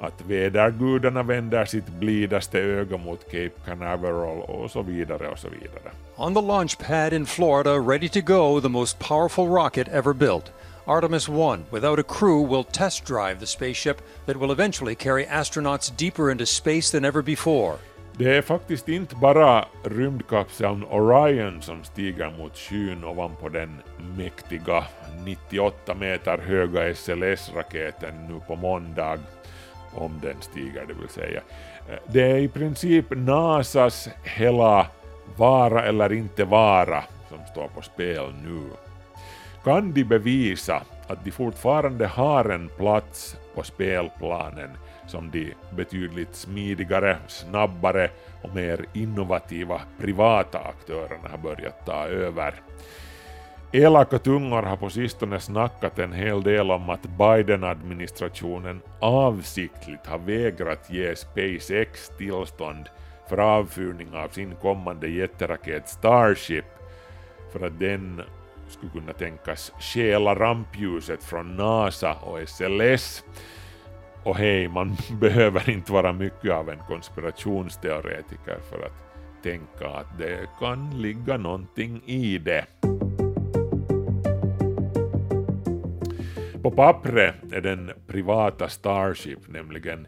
Att 0.00 0.20
vädergudarna 0.26 1.22
vänder 1.22 1.64
sitt 1.64 1.88
blidaste 1.88 2.58
öga 2.58 2.96
mot 2.96 3.24
Cape 3.24 3.50
Canaveral 3.66 4.42
och 4.42 4.70
så 4.70 4.82
vidare 4.82 5.28
och 5.28 5.38
så 5.38 5.48
vidare. 5.48 5.90
On 6.16 6.34
the 6.34 6.40
launch 6.40 6.78
pad 6.78 7.12
in 7.12 7.26
Florida, 7.26 7.78
ready 7.78 8.08
to 8.08 8.20
go, 8.20 8.60
the 8.60 8.68
most 8.68 8.98
powerful 8.98 9.46
rocket 9.46 9.88
ever 9.88 10.12
built. 10.12 10.52
Artemis 10.86 11.28
1, 11.28 11.72
without 11.72 11.98
a 11.98 12.02
crew, 12.02 12.42
will 12.42 12.64
test 12.64 13.04
drive 13.04 13.40
the 13.40 13.46
spaceship 13.46 14.00
that 14.26 14.36
will 14.36 14.52
eventually 14.52 14.94
carry 14.94 15.24
astronauts 15.24 15.90
deeper 15.96 16.30
into 16.30 16.46
space 16.46 16.92
than 16.92 17.04
ever 17.04 17.22
before. 17.22 17.78
Det 18.18 18.36
är 18.36 18.42
faktiskt 18.42 18.88
inte 18.88 19.16
bara 19.16 19.64
rymdkapseln 19.84 20.84
Orion 20.84 21.62
som 21.62 21.84
stiger 21.84 22.30
mot 22.38 22.56
skyn 22.56 23.04
ovanpå 23.04 23.48
den 23.48 23.80
mäktiga 24.16 24.84
98 25.24 25.94
meter 25.94 26.38
höga 26.38 26.94
SLS-raketen 26.94 28.14
nu 28.28 28.40
på 28.46 28.56
måndag, 28.56 29.18
om 29.94 30.20
den 30.22 30.36
stiger 30.40 30.86
det 30.86 30.94
vill 30.94 31.08
säga. 31.08 31.40
Det 32.06 32.22
är 32.22 32.38
i 32.38 32.48
princip 32.48 33.04
NASAs 33.10 34.08
hela 34.24 34.86
vara 35.36 35.84
eller 35.84 36.12
inte 36.12 36.44
vara 36.44 37.04
som 37.28 37.38
står 37.50 37.68
på 37.68 37.82
spel 37.82 38.34
nu. 38.44 38.60
Kan 39.64 39.92
de 39.92 40.04
bevisa 40.04 40.82
att 41.06 41.24
de 41.24 41.30
fortfarande 41.30 42.06
har 42.06 42.44
en 42.44 42.68
plats 42.68 43.36
på 43.54 43.62
spelplanen 43.62 44.70
som 45.06 45.30
de 45.30 45.54
betydligt 45.76 46.34
smidigare, 46.34 47.16
snabbare 47.26 48.10
och 48.42 48.54
mer 48.54 48.84
innovativa 48.92 49.80
privata 50.00 50.58
aktörerna 50.58 51.28
har 51.30 51.38
börjat 51.38 51.86
ta 51.86 52.06
över. 52.06 52.54
Elaka 53.72 54.18
tungor 54.18 54.62
har 54.62 54.76
på 54.76 54.90
sistone 54.90 55.40
snackat 55.40 55.98
en 55.98 56.12
hel 56.12 56.42
del 56.42 56.70
om 56.70 56.90
att 56.90 57.02
Biden-administrationen 57.02 58.80
avsiktligt 59.00 60.06
har 60.06 60.18
vägrat 60.18 60.90
ge 60.90 61.16
SpaceX 61.16 62.08
tillstånd 62.18 62.88
för 63.28 63.38
avfyrning 63.38 64.14
av 64.14 64.28
sin 64.28 64.54
kommande 64.54 65.08
jätteraket 65.08 65.88
Starship 65.88 66.64
för 67.52 67.66
att 67.66 67.78
den 67.78 68.22
skulle 68.68 68.92
kunna 68.92 69.12
tänkas 69.12 69.72
stjäla 69.80 70.34
rampljuset 70.34 71.24
från 71.24 71.56
NASA 71.56 72.14
och 72.14 72.48
SLS 72.48 73.24
och 74.26 74.36
hej, 74.36 74.68
man 74.68 74.96
behöver 75.20 75.70
inte 75.70 75.92
vara 75.92 76.12
mycket 76.12 76.52
av 76.52 76.70
en 76.70 76.78
konspirationsteoretiker 76.78 78.58
för 78.70 78.86
att 78.86 78.92
tänka 79.42 79.88
att 79.88 80.18
det 80.18 80.48
kan 80.60 81.02
ligga 81.02 81.36
någonting 81.36 82.02
i 82.06 82.38
det. 82.38 82.66
På 86.62 86.70
pappret 86.70 87.52
är 87.52 87.60
den 87.60 87.90
privata 88.06 88.68
Starship 88.68 89.48
nämligen 89.48 90.06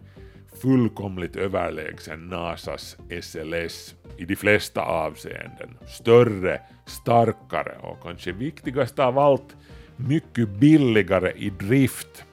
fullkomligt 0.62 1.36
överlägsen 1.36 2.28
NASAs 2.28 2.96
SLS 3.22 3.94
i 4.16 4.24
de 4.24 4.36
flesta 4.36 4.82
avseenden. 4.82 5.78
Större, 5.86 6.60
starkare 6.88 7.76
och 7.82 8.02
kanske 8.02 8.32
viktigast 8.32 8.98
av 8.98 9.18
allt, 9.18 9.56
mycket 9.96 10.48
billigare 10.48 11.32
i 11.36 11.50
drift. 11.50 12.24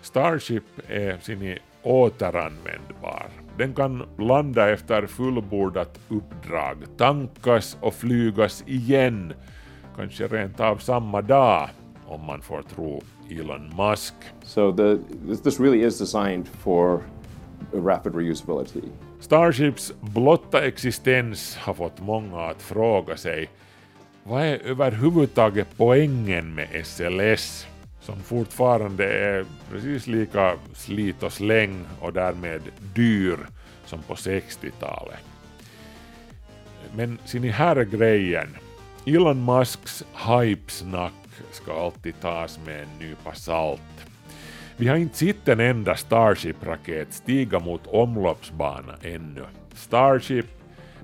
Starship 0.00 0.64
är 0.88 1.18
sin 1.18 1.58
återanvändbar. 1.82 3.26
Den 3.58 3.74
kan 3.74 4.08
landa 4.18 4.70
efter 4.70 5.06
fullbordat 5.06 6.00
uppdrag, 6.08 6.76
tankas 6.96 7.76
och 7.80 7.94
flygas 7.94 8.64
igen, 8.66 9.32
kanske 9.96 10.26
rent 10.26 10.60
av 10.60 10.76
samma 10.76 11.22
dag 11.22 11.68
om 12.06 12.26
man 12.26 12.42
får 12.42 12.62
tro 12.62 13.02
Elon 13.30 13.72
Musk. 13.76 14.14
So 14.42 14.72
the, 14.72 14.98
this 15.44 15.60
really 15.60 15.84
is 15.84 15.98
designed 15.98 16.48
for 16.48 17.02
rapid 17.72 18.14
reusability. 18.14 18.82
Starships 19.20 19.92
blotta 20.00 20.66
existens 20.66 21.56
har 21.56 21.74
fått 21.74 22.00
många 22.00 22.40
att 22.40 22.62
fråga 22.62 23.16
sig 23.16 23.48
vad 24.26 24.42
är 24.42 24.58
överhuvudtaget 24.58 25.68
poängen 25.76 26.54
med 26.54 26.86
SLS? 26.86 27.66
som 28.06 28.22
fortfarande 28.22 29.04
är 29.04 29.44
precis 29.70 30.06
lika 30.06 30.54
slit 30.74 31.22
och 31.22 31.32
släng 31.32 31.84
och 32.00 32.12
därmed 32.12 32.62
dyr 32.94 33.38
som 33.84 34.02
på 34.02 34.14
60-talet. 34.14 35.24
Men 36.96 37.18
ser 37.24 37.40
ni 37.40 37.48
här 37.48 37.76
är 37.76 37.84
grejen. 37.84 38.48
Elon 39.06 39.44
Musks 39.44 40.04
hypesnack 40.14 41.12
ska 41.50 41.84
alltid 41.84 42.20
tas 42.20 42.60
med 42.66 42.82
en 42.82 42.98
nypa 42.98 43.34
salt. 43.34 43.80
Vi 44.76 44.88
har 44.88 44.96
inte 44.96 45.16
sett 45.16 45.48
en 45.48 45.60
enda 45.60 45.94
Starship-raket 45.94 47.12
stiga 47.12 47.58
mot 47.58 47.86
omloppsbana 47.86 48.94
ännu. 49.02 49.44
Starship 49.74 50.46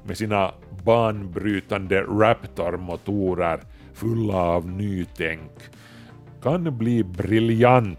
med 0.04 0.18
sina 0.18 0.52
banbrytande 0.84 2.02
Raptor-motorer 2.02 3.60
fulla 3.92 4.36
av 4.36 4.68
nytänk 4.68 5.52
kan 6.42 6.78
bli 6.78 7.04
briljant. 7.04 7.98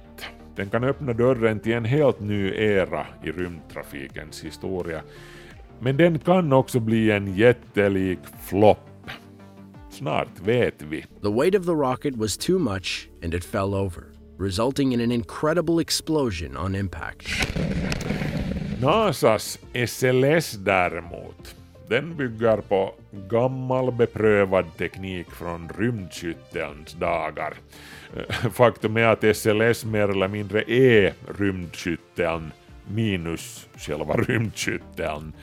Den 0.56 0.70
kan 0.70 0.84
öppna 0.84 1.14
dörren 1.14 1.60
till 1.60 1.74
en 1.74 1.86
helt 1.86 2.20
ny 2.20 2.50
era 2.50 3.06
i 3.24 3.32
rymdtrafikens 3.32 4.44
historia. 4.44 5.02
Men 5.80 5.98
den 5.98 6.20
kan 6.20 6.54
också 6.54 6.80
bli 6.80 7.12
en 7.12 7.36
jättelik 7.36 8.20
flopp. 8.42 8.90
Snart 9.90 10.40
vet 10.40 10.82
vi. 10.82 11.06
The 11.22 11.32
weight 11.32 11.56
of 11.56 11.66
the 11.66 11.72
rocket 11.72 12.16
was 12.16 12.38
too 12.38 12.60
much 12.60 13.10
and 13.24 13.34
it 13.34 13.46
fell 13.46 13.74
over, 13.74 14.04
resulting 14.40 14.94
in 14.94 15.02
an 15.02 15.12
incredible 15.12 15.82
explosion 15.82 16.58
on 16.58 16.76
impact. 16.76 17.28
NASAs 18.82 19.60
SLS 19.88 20.52
däremot, 20.52 21.56
den 21.88 22.16
bygger 22.16 22.58
på 22.58 22.94
gammal 23.12 23.92
beprövad 23.92 24.66
teknik 24.78 25.32
från 25.32 25.70
rymdskyttelns 25.78 26.94
dagar. 26.94 27.54
Eh, 28.18 28.50
faktum 28.52 28.98
är 28.98 29.08
att 29.08 29.38
SLS 29.38 29.86
mer 29.86 30.10
eller 30.10 30.28
mindre 30.28 30.72
är 30.72 31.14
rymdskytteln 31.38 32.52
minus 32.88 33.68
själva 33.78 34.14
rymdskytteln. 34.14 35.34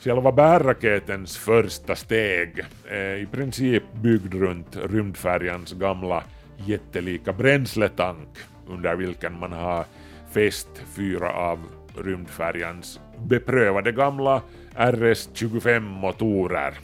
Själva 0.00 0.32
bärraketens 0.32 1.38
första 1.38 1.96
steg 1.96 2.64
är 2.88 3.16
i 3.16 3.26
princip 3.26 3.82
byggd 3.92 4.34
runt 4.34 4.76
rymdfärjans 4.76 5.72
gamla 5.72 6.22
jättelika 6.66 7.32
bränsletank 7.32 8.28
under 8.68 8.96
vilken 8.96 9.38
man 9.38 9.52
har 9.52 9.84
fäst 10.30 10.68
fyra 10.96 11.30
av 11.30 11.58
rymdfärjans 11.96 13.00
beprövade 13.18 13.92
gamla 13.92 14.42
RS-25-motorer 14.74 16.74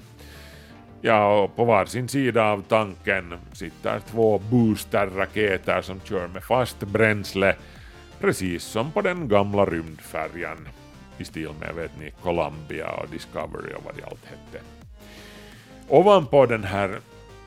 Ja, 1.05 1.43
och 1.43 1.57
på 1.57 1.65
varsin 1.65 2.09
sida 2.09 2.45
av 2.45 2.63
tanken 2.69 3.35
sitter 3.53 4.01
två 4.11 4.39
boosterraketer 4.39 5.83
som 5.83 6.01
kör 6.01 6.29
med 6.29 6.45
fast 6.45 6.81
bränsle, 6.81 7.57
precis 8.21 8.65
som 8.65 8.93
på 8.93 9.01
den 9.01 9.29
gamla 9.29 9.65
rymdfärjan 9.65 10.69
i 11.19 11.25
stil 11.25 11.49
med 11.61 11.75
vet 11.75 11.99
ni, 12.01 12.11
Columbia 12.23 12.91
och 12.91 13.09
Discovery 13.09 13.75
och 13.75 13.85
vad 13.85 13.97
det 13.97 14.05
allt 14.05 14.25
hette. 14.25 14.65
Ovanpå 15.89 16.47
den 16.47 16.65
här 16.65 16.99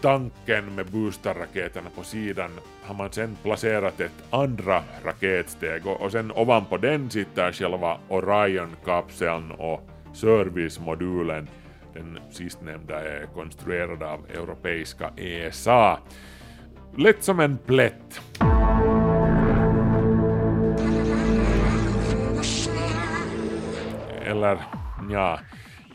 tanken 0.06 0.76
med 0.76 0.86
boosterraketerna 0.86 1.90
på 1.96 2.04
sidan 2.04 2.52
har 2.84 2.96
man 2.96 3.12
sen 3.12 3.38
placerat 3.44 4.00
ett 4.00 4.24
andra 4.30 4.84
raketsteg 5.06 5.88
och, 5.88 6.02
och 6.02 6.12
sen 6.12 6.32
ovanpå 6.32 6.78
den 6.78 7.10
sitter 7.10 7.52
själva 7.52 7.98
Orion-kapseln 8.10 9.52
och 9.52 9.90
servicemodulen 10.14 11.48
den 11.94 12.20
sistnämnda 12.32 13.02
är 13.02 13.24
e 13.24 13.28
konstruerad 13.34 14.04
av 14.04 14.20
europeiska 14.34 15.10
ESA. 15.18 16.00
Lätt 16.98 17.24
som 17.24 17.40
en 17.40 17.58
plätt. 17.58 18.22
Eller 24.26 24.58
ja, 25.12 25.40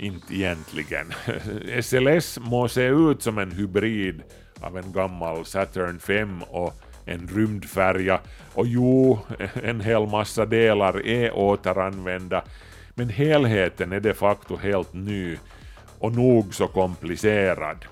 inte 0.01 0.35
egentligen. 0.35 1.13
SLS 1.83 2.39
må 2.39 2.69
se 2.69 2.87
ut 2.87 3.23
som 3.23 3.39
en 3.39 3.53
hybrid 3.53 4.23
av 4.61 4.79
en 4.79 4.93
gammal 4.93 5.45
Saturn 5.45 6.01
5 6.01 6.43
och 6.43 6.75
en 7.05 7.29
rymdfärja 7.29 8.21
och 8.55 8.67
jo, 8.67 9.19
en 9.63 9.81
hel 9.81 10.07
massa 10.07 10.47
delar 10.47 11.07
är 11.07 11.37
återanvända 11.37 12.45
men 12.95 13.09
helheten 13.09 13.93
är 13.93 14.01
de 14.01 14.15
facto 14.15 14.57
helt 14.57 14.93
ny 14.93 15.37
och 15.99 16.13
nog 16.13 16.55
så 16.55 16.67
komplicerad. 16.69 17.85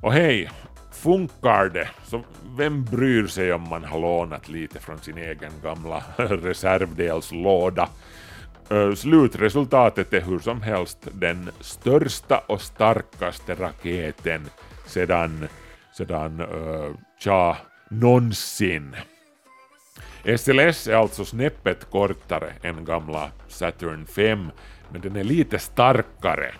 Och 0.00 0.12
hej, 0.12 0.50
funkar 0.92 1.68
det 1.68 1.88
så 2.04 2.22
vem 2.56 2.84
bryr 2.84 3.26
sig 3.26 3.52
om 3.52 3.68
man 3.68 3.84
har 3.84 4.00
lånat 4.00 4.48
lite 4.48 4.78
från 4.78 4.98
sin 4.98 5.18
egen 5.18 5.52
gamla 5.62 6.02
reservdelslåda? 6.16 7.88
Slutresultatet 8.96 10.12
är 10.12 10.20
hur 10.20 10.38
som 10.38 10.62
helst 10.62 10.98
den 11.12 11.50
största 11.60 12.38
och 12.38 12.60
starkaste 12.62 13.54
raketen 13.54 14.50
sedan, 14.86 15.48
sedan 15.92 16.40
uh, 16.40 16.94
tja, 17.18 17.56
någonsin. 17.90 18.96
SLS 20.36 20.88
är 20.88 20.94
alltså 20.94 21.24
snäppet 21.24 21.90
kortare 21.90 22.52
än 22.62 22.84
gamla 22.84 23.30
Saturn 23.48 24.06
5, 24.06 24.50
men 24.92 25.00
den 25.00 25.16
är 25.16 25.24
lite 25.24 25.58
starkare 25.58 26.54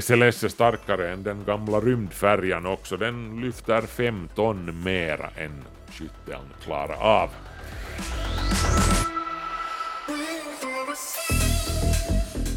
SLS 0.00 0.44
är 0.44 0.48
starkare 0.48 1.12
än 1.12 1.22
den 1.22 1.44
gamla 1.44 1.80
rymdfärjan 1.80 2.66
också. 2.66 2.96
Den 2.96 3.40
lyfter 3.40 3.82
fem 3.82 4.28
ton 4.34 4.82
mera 4.84 5.30
än 5.36 5.64
skytteln 5.90 6.46
klarar 6.64 7.22
av. 7.22 7.30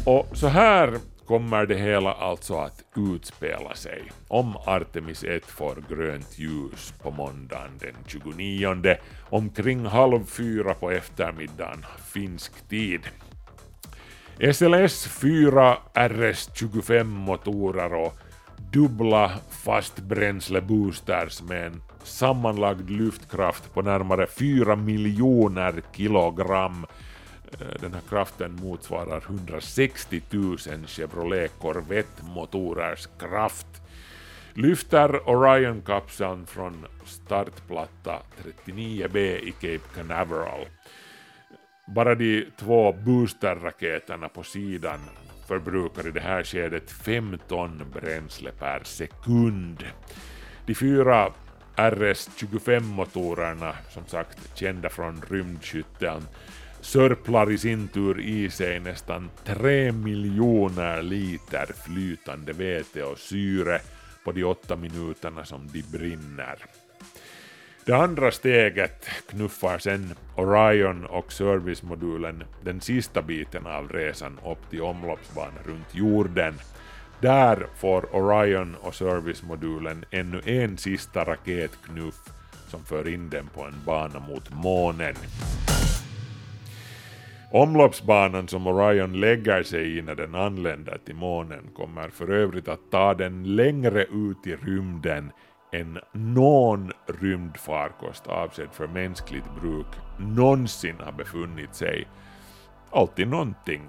Och 0.06 0.26
så 0.32 0.46
här 0.46 0.98
kommer 1.24 1.66
det 1.66 1.74
hela 1.74 2.12
alltså 2.12 2.58
att 2.58 2.84
utspela 2.96 3.74
sig 3.74 4.02
om 4.28 4.56
Artemis 4.66 5.24
1 5.24 5.46
får 5.46 5.84
grönt 5.88 6.38
ljus 6.38 6.94
på 7.02 7.10
måndagen 7.10 7.70
den 7.80 7.94
29 8.06 8.96
omkring 9.30 9.86
halv 9.86 10.24
fyra 10.24 10.74
på 10.74 10.90
eftermiddagen 10.90 11.84
finsk 12.12 12.68
tid. 12.68 13.00
SLS 14.52 15.08
4 15.08 15.78
RS25 15.94 17.04
motorer 17.04 17.94
och 17.94 18.14
dubbla 18.72 19.32
fastbränsleboosters 19.50 21.42
med 21.42 21.66
en 21.66 21.82
sammanlagd 22.02 22.90
lyftkraft 22.90 23.74
på 23.74 23.82
närmare 23.82 24.26
4 24.26 24.76
miljoner 24.76 25.82
kilogram. 25.92 26.86
Eh, 27.60 27.80
den 27.80 27.94
här 27.94 28.02
kraften 28.08 28.52
motsvarar 28.52 29.22
160 29.26 30.22
000 30.30 30.58
Chevrolet 30.86 31.52
Corvette-motorers 31.58 33.08
kraft. 33.18 33.66
Lyfter 34.54 35.28
Orion-kapseln 35.28 36.46
från 36.46 36.86
startplatta 37.04 38.22
39B 38.66 39.16
i 39.38 39.52
Cape 39.52 39.94
Canaveral. 39.94 40.66
Bara 41.86 42.14
de 42.14 42.46
två 42.56 42.92
boosterraketerna 42.92 44.28
på 44.28 44.42
sidan 44.42 45.00
förbrukar 45.48 46.08
i 46.08 46.10
det 46.10 46.20
här 46.20 46.44
skedet 46.44 46.90
5 46.90 47.38
ton 47.48 47.82
bränsle 47.92 48.50
per 48.50 48.80
sekund. 48.84 49.84
De 50.66 50.74
fyra 50.74 51.32
RS-25-motorerna, 51.76 53.72
som 53.90 54.06
sagt 54.06 54.58
kända 54.58 54.88
från 54.88 55.22
rymdskytteln, 55.30 56.22
sörplar 56.86 57.52
i 57.52 57.58
sin 57.58 57.88
tur 57.88 58.20
i 58.20 58.50
sig 58.50 58.80
nästan 58.80 59.30
3 59.44 59.92
miljoner 59.92 61.02
liter 61.02 61.66
flytande 61.86 62.52
vete 62.52 63.04
och 63.04 63.18
syre 63.18 63.80
på 64.24 64.32
de 64.32 64.44
åtta 64.44 64.76
minuterna 64.76 65.44
som 65.44 65.68
de 65.72 65.82
brinner. 65.82 66.58
Det 67.84 67.92
andra 67.92 68.30
steget 68.30 69.06
knuffar 69.28 69.78
sen 69.78 70.14
Orion 70.36 71.06
och 71.06 71.32
servicemodulen 71.32 72.44
den 72.64 72.80
sista 72.80 73.22
biten 73.22 73.66
av 73.66 73.88
resan 73.88 74.38
upp 74.46 74.70
till 74.70 74.82
omloppsbanan 74.82 75.64
runt 75.64 75.94
jorden. 75.94 76.54
Där 77.20 77.66
får 77.76 78.16
Orion 78.16 78.76
och 78.80 78.94
servicemodulen 78.94 80.04
ännu 80.10 80.40
en 80.44 80.78
sista 80.78 81.24
raketknuff 81.24 82.20
som 82.68 82.84
för 82.84 83.08
in 83.08 83.30
den 83.30 83.48
på 83.54 83.62
en 83.64 83.84
bana 83.86 84.18
mot 84.18 84.50
månen. 84.50 85.14
Omloppsbanan 87.52 88.48
som 88.48 88.66
Orion 88.66 89.20
lägger 89.20 89.62
sig 89.62 89.98
i 89.98 90.02
när 90.02 90.14
den 90.14 90.34
anländer 90.34 90.98
till 91.04 91.14
månen 91.14 91.70
kommer 91.74 92.08
för 92.08 92.30
övrigt 92.30 92.68
att 92.68 92.90
ta 92.90 93.14
den 93.14 93.56
längre 93.56 94.02
ut 94.04 94.46
i 94.46 94.56
rymden 94.56 95.32
än 95.72 95.98
någon 96.12 96.92
rymdfarkost 97.20 98.26
avsedd 98.26 98.68
för 98.72 98.86
mänskligt 98.86 99.54
bruk 99.60 99.86
någonsin 100.18 100.96
har 101.00 101.12
befunnit 101.12 101.74
sig. 101.74 102.08
Alltid 102.90 103.28
någonting. 103.28 103.88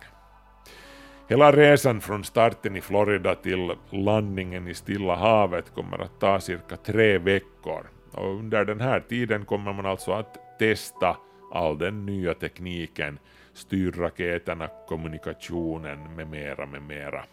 Hela 1.29 1.51
resan 1.51 2.01
från 2.01 2.23
starten 2.23 2.75
i 2.75 2.81
Florida 2.81 3.35
till 3.35 3.71
landningen 3.89 4.67
i 4.67 4.73
Stilla 4.73 5.15
havet 5.15 5.73
kommer 5.75 6.01
att 6.01 6.19
ta 6.19 6.39
cirka 6.39 6.77
tre 6.77 7.17
veckor. 7.17 7.87
Och 8.11 8.35
under 8.35 8.65
den 8.65 8.81
här 8.81 8.99
tiden 8.99 9.45
kommer 9.45 9.73
man 9.73 9.85
alltså 9.85 10.11
att 10.11 10.59
testa 10.59 11.17
all 11.53 11.77
den 11.77 12.05
nya 12.05 12.33
tekniken, 12.33 13.19
styrraketerna, 13.57 14.69
kommunikationen 14.87 16.15
med 16.15 16.27
mera, 16.27 16.65
med 16.65 16.81
mera. 16.81 17.23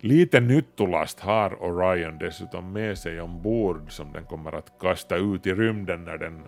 Lite 0.00 0.40
nyttolast 0.40 1.20
har 1.20 1.62
Orion 1.62 2.18
dessutom 2.18 2.72
med 2.72 2.98
sig 2.98 3.20
ombord 3.20 3.92
som 3.92 4.12
den 4.12 4.24
kommer 4.24 4.52
att 4.52 4.72
kasta 4.80 5.16
ut 5.16 5.46
i 5.46 5.54
rymden 5.54 6.04
när 6.04 6.18
den 6.18 6.42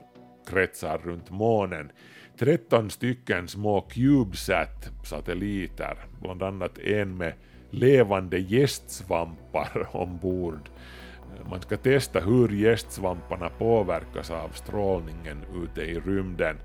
kretsar 0.46 0.98
runt 0.98 1.30
månen. 1.30 1.92
13 2.38 2.90
stycken 2.90 3.48
små 3.48 3.80
CubeSat-satelliter, 3.80 5.96
bland 6.22 6.42
annat 6.42 6.78
en 6.78 7.16
med 7.16 7.32
levande 7.70 8.38
gästsvampar 8.38 9.88
ombord. 9.96 10.68
Man 11.50 11.60
ska 11.60 11.76
testa 11.76 12.20
hur 12.20 12.48
gästsvamparna 12.48 13.48
påverkas 13.48 14.30
av 14.30 14.48
strålningen 14.48 15.44
ute 15.64 15.82
i 15.82 16.00
rymden. 16.00 16.56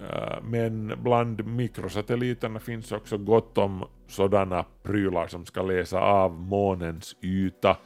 Eh, 0.00 0.42
men 0.42 0.92
bland 1.02 1.46
mikrosatelliterna 1.46 2.60
finns 2.60 2.92
också 2.92 3.18
gott 3.18 3.58
om 3.58 3.84
sådana 4.08 4.64
prylar 4.82 5.26
som 5.26 5.46
ska 5.46 5.62
läsa 5.62 6.00
av 6.00 6.32
månens 6.32 7.16
yta, 7.22 7.76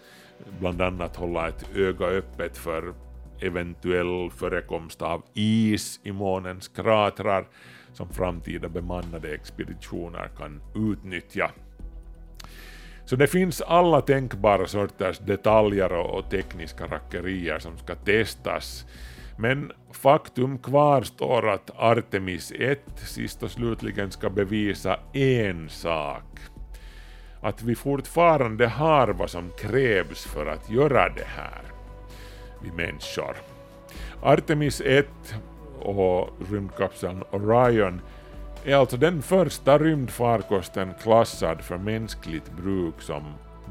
bland 0.61 0.83
annat 0.83 1.16
hålla 1.16 1.48
ett 1.48 1.77
öga 1.77 2.07
öppet 2.07 2.59
för 2.59 2.94
eventuell 3.40 4.31
förekomst 4.31 5.03
av 5.03 5.22
is 5.35 6.01
i 6.03 6.12
månens 6.12 6.68
kratrar 6.68 7.46
som 7.92 8.09
framtida 8.09 8.68
bemannade 8.68 9.35
expeditioner 9.35 10.31
kan 10.38 10.62
utnyttja. 10.75 11.51
Så 13.05 13.16
det 13.16 13.27
finns 13.27 13.61
alla 13.61 14.01
tänkbara 14.01 14.66
sorters 14.66 15.18
detaljer 15.18 15.92
och 15.92 16.31
tekniska 16.31 16.87
rackerier 16.87 17.59
som 17.59 17.79
ska 17.79 17.94
testas 17.94 18.87
men 19.42 19.72
faktum 19.90 20.59
kvarstår 20.59 21.50
att 21.50 21.70
Artemis 21.76 22.52
1 22.52 22.81
sist 22.96 23.42
och 23.42 23.50
slutligen 23.50 24.11
ska 24.11 24.31
bevisa 24.31 24.98
en 25.12 25.68
sak. 25.68 26.38
Att 27.40 27.62
vi 27.62 27.74
fortfarande 27.74 28.66
har 28.66 29.09
vad 29.09 29.31
som 29.31 29.50
krävs 29.59 30.24
för 30.24 30.46
att 30.46 30.70
göra 30.70 31.09
det 31.09 31.26
här. 31.26 31.62
Vi 32.62 32.70
människor. 32.70 33.37
Artemis 34.22 34.81
1 34.81 35.07
och 35.81 36.31
rymdkapseln 36.50 37.22
Orion 37.31 38.00
är 38.64 38.74
alltså 38.74 38.96
den 38.96 39.22
första 39.22 39.78
rymdfarkosten 39.78 40.94
klassad 41.02 41.61
för 41.61 41.78
mänskligt 41.78 42.52
bruk 42.57 43.00
som 43.00 43.22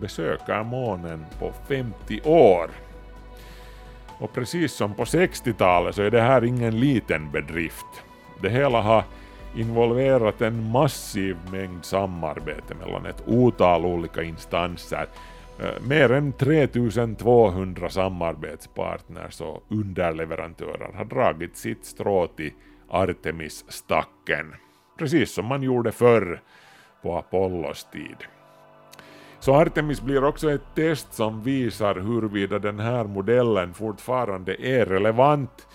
besöker 0.02 0.64
månen 0.64 1.26
på 1.40 1.54
50 1.68 2.22
år. 2.26 2.70
Och 4.22 4.34
precis 4.34 4.74
som 4.74 4.94
på 4.94 5.04
60-talet 5.04 5.96
så 5.96 6.02
är 6.02 6.12
det 6.12 6.22
här 6.22 6.44
ingen 6.44 6.80
liten 6.80 7.32
bedrift. 7.32 7.86
Det 8.42 8.50
hela 8.50 8.82
har 8.82 9.04
involverat 9.56 10.42
en 10.42 10.72
massiv 10.72 11.38
mängd 11.52 11.86
samarbete 11.86 12.76
mellan 12.76 13.06
ett 13.06 13.24
otal 13.28 13.86
olika 13.86 14.24
instanser. 14.24 15.08
Eh, 15.60 15.88
mer 15.88 16.12
än 16.12 16.34
3200 16.34 17.90
samarbetspartners 17.90 19.42
och 19.42 19.64
underleverantörer 19.70 20.94
har 20.94 21.06
dragit 21.06 21.58
sitt 21.58 21.86
strå 21.86 22.28
till 22.28 22.52
Artemis-stacken. 22.90 24.56
Precis 24.98 25.34
som 25.34 25.46
man 25.46 25.64
gjorde 25.64 25.92
förr 25.92 26.42
på 27.02 27.18
Apollos 27.18 27.88
tid. 27.92 28.18
Så 29.42 29.56
Artemis 29.56 30.02
blir 30.02 30.24
också 30.24 30.52
ett 30.52 30.76
test 30.76 31.14
som 31.14 31.44
visar 31.44 31.96
huruvida 31.96 32.60
den 32.60 32.80
här 32.80 33.04
modellen 33.04 33.74
fortfarande 33.74 34.68
är 34.68 34.86
relevant 34.86 35.68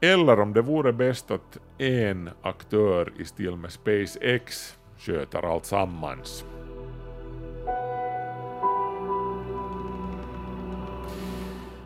eller 0.00 0.40
om 0.40 0.52
det 0.52 0.62
vore 0.62 0.92
bäst 0.92 1.30
att 1.30 1.58
en 1.78 2.30
aktör 2.42 3.12
i 3.18 3.24
stil 3.24 3.56
med 3.56 3.72
SpaceX 3.72 4.78
sköter 4.98 5.52
allt 5.52 5.64
sammans. 5.64 6.44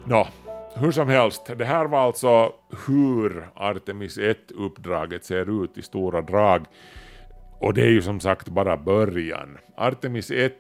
Nå, 0.05 0.29
hur 0.75 0.93
som 0.93 1.09
helst, 1.09 1.51
det 1.59 1.65
här 1.65 1.85
var 1.85 1.99
alltså 1.99 2.53
hur 2.87 3.49
Artemis 3.55 4.19
1-uppdraget 4.19 5.25
ser 5.25 5.65
ut 5.65 5.79
i 5.79 5.83
stora 5.83 6.21
drag. 6.21 6.67
Och 7.61 7.75
det 7.75 7.83
är 7.83 7.91
ju 7.91 8.03
som 8.03 8.21
sagt 8.21 8.49
bara 8.49 8.77
början. 8.77 9.59
Artemis 9.77 10.31
1 10.31 10.53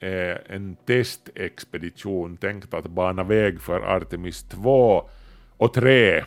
är 0.00 0.42
en 0.46 0.76
testexpedition 0.86 2.36
tänkt 2.36 2.74
att 2.74 2.86
bana 2.86 3.24
väg 3.24 3.60
för 3.60 3.80
Artemis 3.80 4.42
2 4.42 5.08
och 5.56 5.74
3. 5.74 6.24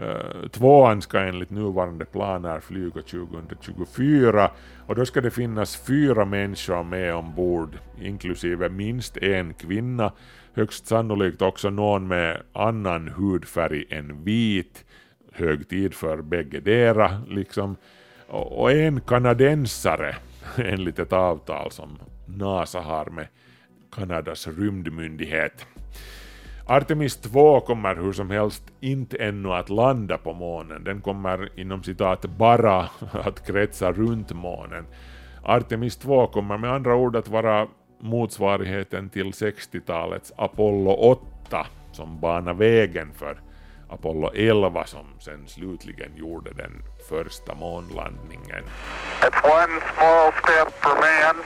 Eh, 0.00 0.48
tvåan 0.50 1.02
ska 1.02 1.20
enligt 1.20 1.50
nuvarande 1.50 2.04
planer 2.04 2.60
flyga 2.60 3.02
2024 3.02 4.50
och 4.86 4.94
då 4.94 5.06
ska 5.06 5.20
det 5.20 5.30
finnas 5.30 5.86
fyra 5.86 6.24
människor 6.24 6.82
med 6.82 7.14
ombord, 7.14 7.78
inklusive 8.00 8.68
minst 8.68 9.16
en 9.16 9.54
kvinna, 9.54 10.12
högst 10.54 10.86
sannolikt 10.86 11.42
också 11.42 11.70
någon 11.70 12.08
med 12.08 12.42
annan 12.52 13.08
hudfärg 13.08 13.84
än 13.90 14.24
vit, 14.24 14.84
hög 15.32 15.68
tid 15.68 15.94
för 15.94 16.22
bäggedera 16.22 17.22
liksom, 17.28 17.76
och 18.28 18.72
en 18.72 19.00
kanadensare 19.00 20.16
enligt 20.56 20.98
ett 20.98 21.12
avtal 21.12 21.70
som 21.70 21.98
NASA 22.36 22.80
har 22.80 23.06
med 23.06 23.26
Kanadas 23.92 24.46
rymdmyndighet. 24.46 25.66
Artemis 26.66 27.16
2 27.16 27.60
kommer 27.60 27.94
hur 27.94 28.12
som 28.12 28.30
helst 28.30 28.62
inte 28.80 29.16
ännu 29.16 29.52
att 29.52 29.68
landa 29.68 30.18
på 30.18 30.32
månen, 30.32 30.84
den 30.84 31.00
kommer 31.00 31.60
inom 31.60 31.82
citat 31.82 32.24
bara 32.24 32.80
att 33.12 33.46
kretsa 33.46 33.92
runt 33.92 34.32
månen. 34.32 34.86
Artemis 35.42 35.96
2 35.96 36.26
kommer 36.26 36.58
med 36.58 36.72
andra 36.72 36.94
ord 36.94 37.16
att 37.16 37.28
vara 37.28 37.68
motsvarigheten 38.00 39.10
till 39.10 39.30
60-talets 39.30 40.32
Apollo 40.36 40.90
8 40.90 41.66
som 41.92 42.20
banade 42.20 42.58
vägen 42.58 43.12
för 43.14 43.40
Apollo 43.90 44.30
11 44.34 44.84
som 44.86 45.06
sen 45.20 45.48
slutligen 45.48 46.16
gjorde 46.16 46.50
den 46.52 46.82
första 47.08 47.54
månlandningen. 47.54 48.64
It's 49.20 49.44
one 49.44 49.80
small 49.94 50.32
step 50.32 50.82
for 50.82 50.94
man, 50.94 51.44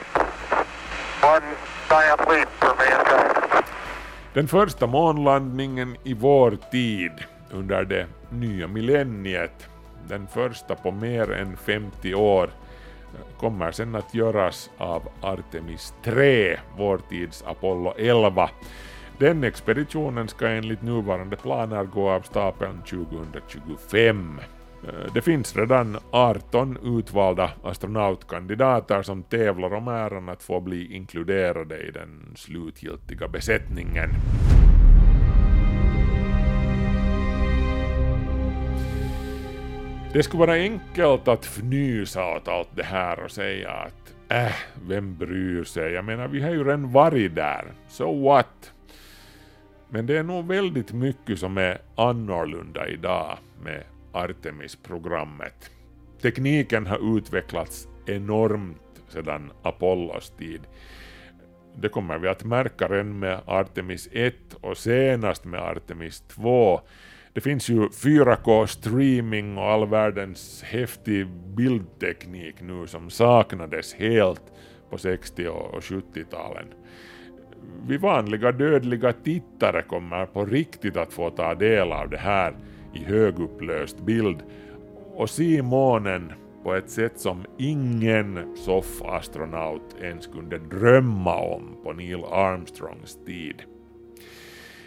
den 4.33 4.47
första 4.47 4.87
månlandningen 4.87 5.97
i 6.03 6.13
vår 6.13 6.57
tid 6.71 7.11
under 7.51 7.83
det 7.83 8.07
nya 8.29 8.67
millenniet, 8.67 9.67
den 10.07 10.27
första 10.27 10.75
på 10.75 10.91
mer 10.91 11.31
än 11.31 11.57
50 11.57 12.15
år, 12.15 12.49
kommer 13.39 13.71
sen 13.71 13.95
att 13.95 14.13
göras 14.13 14.69
av 14.77 15.09
Artemis 15.21 15.93
3, 16.03 16.59
vår 16.77 16.97
tids 17.09 17.43
Apollo 17.47 17.93
11. 17.97 18.49
Den 19.17 19.43
expeditionen 19.43 20.27
ska 20.27 20.47
enligt 20.47 20.81
nuvarande 20.81 21.35
planer 21.35 21.83
gå 21.83 22.09
av 22.09 22.21
stapeln 22.21 22.81
2025. 22.89 24.39
Eh, 24.87 25.13
det 25.13 25.21
finns 25.21 25.55
redan 25.55 25.97
18 26.11 26.77
utvalda 26.83 27.51
astronautkandidater 27.63 29.01
som 29.01 29.23
tävlar 29.23 29.73
om 29.73 29.87
äran 29.87 30.29
att 30.29 30.43
få 30.43 30.59
bli 30.59 30.95
inkluderade 30.95 31.77
i 31.77 31.91
den 31.91 32.33
slutgiltiga 32.35 33.27
besättningen. 33.27 34.09
Det 40.13 40.23
skulle 40.23 40.39
vara 40.39 40.53
enkelt 40.53 41.27
att 41.27 41.45
fnysa 41.45 42.35
åt 42.35 42.47
allt 42.47 42.75
det 42.75 42.83
här 42.83 43.23
och 43.23 43.31
säga 43.31 43.69
att 43.71 44.15
äh, 44.29 44.55
vem 44.87 45.17
bryr 45.17 45.63
sig? 45.63 45.91
Jag 45.93 46.05
menar, 46.05 46.27
vi 46.27 46.41
har 46.41 46.51
ju 46.51 46.63
redan 46.63 46.91
varit 46.91 47.35
där. 47.35 47.65
So 47.87 48.23
what? 48.23 48.73
Men 49.89 50.05
det 50.05 50.17
är 50.17 50.23
nog 50.23 50.47
väldigt 50.47 50.93
mycket 50.93 51.39
som 51.39 51.57
är 51.57 51.77
annorlunda 51.95 52.87
idag 52.87 53.37
med 53.63 53.83
Artemis-programmet. 54.13 55.71
Tekniken 56.21 56.87
har 56.87 57.17
utvecklats 57.17 57.87
enormt 58.05 59.03
sedan 59.07 59.51
Apollos 59.61 60.29
tid. 60.29 60.61
Det 61.75 61.89
kommer 61.89 62.17
vi 62.17 62.27
att 62.27 62.43
märka 62.43 62.87
redan 62.87 63.19
med 63.19 63.39
Artemis 63.45 64.09
1 64.11 64.35
och 64.61 64.77
senast 64.77 65.45
med 65.45 65.61
Artemis 65.61 66.21
2. 66.21 66.81
Det 67.33 67.41
finns 67.41 67.69
ju 67.69 67.87
4K-streaming 67.87 69.57
och 69.57 69.63
all 69.63 69.87
världens 69.87 70.63
häftig 70.63 71.27
bildteknik 71.27 72.61
nu 72.61 72.87
som 72.87 73.09
saknades 73.09 73.93
helt 73.93 74.41
på 74.89 74.97
60 74.97 75.47
och 75.47 75.79
70-talen. 75.79 76.65
Vi 77.87 77.97
vanliga 77.97 78.51
dödliga 78.51 79.13
tittare 79.13 79.81
kommer 79.81 80.25
på 80.25 80.45
riktigt 80.45 80.97
att 80.97 81.13
få 81.13 81.29
ta 81.29 81.55
del 81.55 81.91
av 81.91 82.09
det 82.09 82.17
här 82.17 82.55
i 82.93 83.03
högupplöst 83.03 83.99
bild 83.99 84.43
och 85.15 85.29
se 85.29 85.61
månen 85.61 86.33
på 86.63 86.73
ett 86.73 86.89
sätt 86.89 87.19
som 87.19 87.45
ingen 87.57 88.55
soffastronaut 88.55 89.95
ens 90.01 90.27
kunde 90.27 90.57
drömma 90.57 91.35
om 91.35 91.77
på 91.83 91.93
Neil 91.93 92.23
Armstrongs 92.23 93.19
tid. 93.25 93.63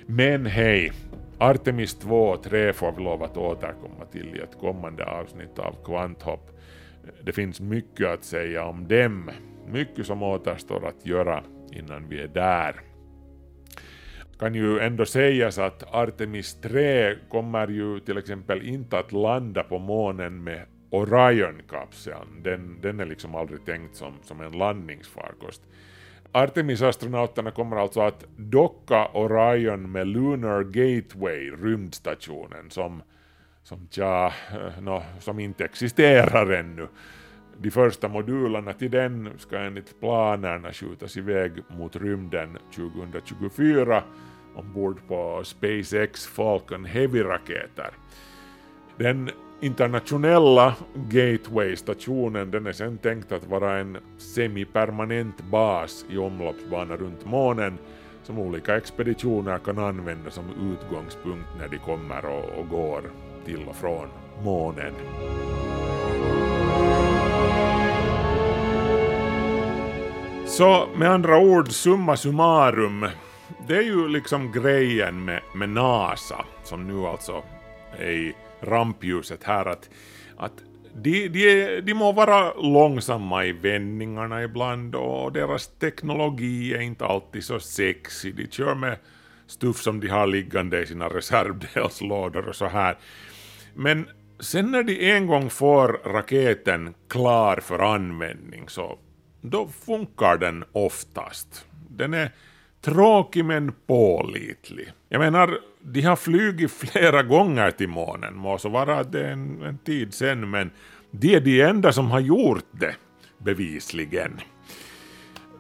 Men 0.07 0.47
hej, 0.47 0.93
Artemis 1.39 1.95
2 1.95 2.29
och 2.29 2.43
3 2.43 2.73
får 2.73 2.93
vi 2.93 3.03
lov 3.03 3.23
att 3.23 3.37
återkomma 3.37 4.05
till 4.13 4.37
i 4.37 4.39
ett 4.39 4.59
kommande 4.61 5.05
avsnitt 5.05 5.59
av 5.59 5.75
Kvanthopp. 5.85 6.51
Det 7.23 7.33
finns 7.33 7.61
mycket 7.61 8.09
att 8.09 8.25
säga 8.25 8.65
om 8.65 8.89
dem, 8.89 9.31
mycket 9.69 10.07
som 10.07 10.23
återstår 10.23 10.87
att 10.87 11.07
göra 11.07 11.43
innan 11.73 12.09
vi 12.09 12.21
är 12.21 12.29
där. 12.29 12.81
Kan 14.39 14.55
ju 14.55 14.79
ändå 14.79 15.07
sägas 15.07 15.59
att 15.59 15.95
Artemis 15.95 16.61
3 16.61 17.15
kommer 17.29 17.69
ju 17.69 18.01
till 18.01 18.19
exempel 18.19 18.63
inte 18.63 18.99
att 18.99 19.13
landa 19.13 19.63
på 19.63 19.79
månen 19.79 20.45
med 20.45 20.67
Orion-kapseln. 20.91 22.43
Den, 22.43 22.81
den 22.81 23.01
är 23.01 23.07
liksom 23.07 23.35
aldrig 23.35 23.65
tänkt 23.65 23.97
som, 23.97 24.15
som 24.23 24.41
en 24.41 24.53
landningsfarkost. 24.53 25.63
Artemis-astronauterna 26.33 27.51
kommer 27.51 27.77
alltså 27.77 28.01
att 28.01 28.25
docka 28.37 29.09
Orion 29.09 29.93
med 29.93 30.07
Lunar 30.07 30.63
Gateway, 30.63 31.51
rymdstationen, 31.51 32.71
som, 32.71 33.03
som, 33.63 33.89
tja, 33.91 34.33
eh, 34.53 34.83
no, 34.83 35.03
som 35.21 35.39
inte 35.39 35.65
existerar 35.65 36.51
ännu. 36.51 36.89
De 37.59 37.71
första 37.71 38.09
modulerna 38.09 38.73
till 38.73 38.91
den 38.91 39.31
ska 39.39 39.59
enligt 39.59 40.01
planerna 40.01 40.73
skjutas 40.73 41.17
iväg 41.17 41.53
mot 41.69 41.97
rymden 41.97 42.59
2024 42.75 44.03
ombord 44.55 45.01
på 45.09 45.41
SpaceX 45.45 46.27
Falcon 46.27 46.85
Heavy-raketer. 46.85 47.91
Den 48.97 49.31
internationella 49.61 50.75
Gateway-stationen 50.95 52.51
den 52.51 52.67
är 52.67 52.73
sen 52.73 52.99
tänkt 52.99 53.33
att 53.33 53.47
vara 53.47 53.79
en 53.79 53.99
semipermanent 54.19 55.41
bas 55.51 56.05
i 56.09 56.19
omloppsbana 56.19 56.97
runt 56.97 57.25
månen 57.25 57.79
som 58.23 58.39
olika 58.39 58.77
expeditioner 58.77 59.59
kan 59.59 59.79
använda 59.79 60.31
som 60.31 60.45
utgångspunkt 60.73 61.49
när 61.59 61.69
de 61.69 61.79
kommer 61.79 62.25
och, 62.27 62.59
och 62.59 62.69
går 62.69 63.03
till 63.45 63.69
och 63.69 63.77
från 63.77 64.09
månen. 64.45 64.93
Så 70.47 70.89
med 70.97 71.11
andra 71.11 71.39
ord, 71.39 71.73
summa 71.73 72.17
summarum, 72.17 73.07
det 73.69 73.77
är 73.77 73.83
ju 73.83 74.09
liksom 74.09 74.53
grejen 74.53 75.25
med, 75.25 75.41
med 75.55 75.69
NASA, 75.69 76.45
som 76.65 76.87
nu 76.87 77.07
alltså 77.07 77.43
är 77.99 78.11
i 78.11 78.35
rampljuset 78.61 79.45
här, 79.45 79.67
att, 79.67 79.91
att 80.37 80.53
de, 80.95 81.29
de, 81.29 81.81
de 81.81 81.95
må 81.95 82.13
vara 82.13 82.55
långsamma 82.55 83.45
i 83.45 83.53
vändningarna 83.53 84.43
ibland 84.43 84.95
och 84.95 85.33
deras 85.33 85.67
teknologi 85.67 86.75
är 86.75 86.81
inte 86.81 87.07
alltid 87.07 87.45
så 87.45 87.61
sexy. 87.61 88.33
De 88.33 88.47
kör 88.51 88.75
med 88.75 88.97
stuff 89.47 89.77
som 89.77 90.01
de 90.01 90.09
har 90.09 90.27
liggande 90.27 90.83
i 90.83 90.87
sina 90.87 91.09
reservdelslådor 91.09 92.49
och 92.49 92.57
så 92.57 92.67
här. 92.67 92.97
Men 93.75 94.09
sen 94.41 94.71
när 94.71 94.83
de 94.83 95.11
en 95.11 95.27
gång 95.27 95.51
får 95.51 96.01
raketen 96.05 96.95
klar 97.09 97.57
för 97.57 97.79
användning 97.79 98.69
så 98.69 98.99
då 99.51 99.69
funkar 99.87 100.37
den 100.37 100.65
oftast. 100.73 101.67
Den 101.89 102.15
är 102.15 102.31
tråkig 102.81 103.45
men 103.45 103.73
pålitlig. 103.87 104.93
Jag 105.09 105.19
menar, 105.19 105.59
de 105.81 106.03
har 106.03 106.17
flugit 106.17 106.73
flera 106.79 107.23
gånger 107.23 107.71
till 107.71 107.89
månen, 107.89 108.37
må 108.37 108.59
så 108.59 108.69
vara 108.69 108.99
att 108.99 109.13
det 109.13 109.27
är 109.27 109.33
en, 109.33 109.63
en 109.63 109.79
tid 109.79 110.15
sen, 110.15 110.51
men 110.51 110.71
de 111.11 111.35
är 111.35 111.41
de 111.41 111.61
enda 111.61 111.93
som 111.93 112.11
har 112.11 112.21
gjort 112.21 112.65
det, 112.71 112.95
bevisligen. 113.39 114.41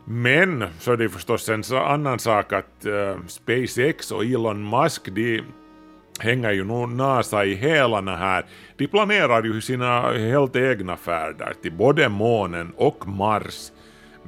Men 0.04 0.64
så 0.78 0.92
är 0.92 0.96
det 0.96 1.08
förstås 1.08 1.48
en 1.48 1.62
annan 1.72 2.18
sak 2.18 2.52
att 2.52 2.86
uh, 2.86 3.26
SpaceX 3.26 4.10
och 4.10 4.24
Elon 4.24 4.70
Musk, 4.70 5.08
de 5.14 5.42
hänger 6.20 6.52
ju 6.52 6.64
nog 6.64 6.88
NASA 6.88 7.44
i 7.44 7.54
hälarna 7.54 8.16
här. 8.16 8.44
De 8.76 8.86
planerar 8.86 9.42
ju 9.42 9.60
sina 9.60 10.12
helt 10.12 10.56
egna 10.56 10.96
färder 10.96 11.52
till 11.62 11.72
både 11.72 12.08
månen 12.08 12.72
och 12.76 13.08
Mars 13.08 13.72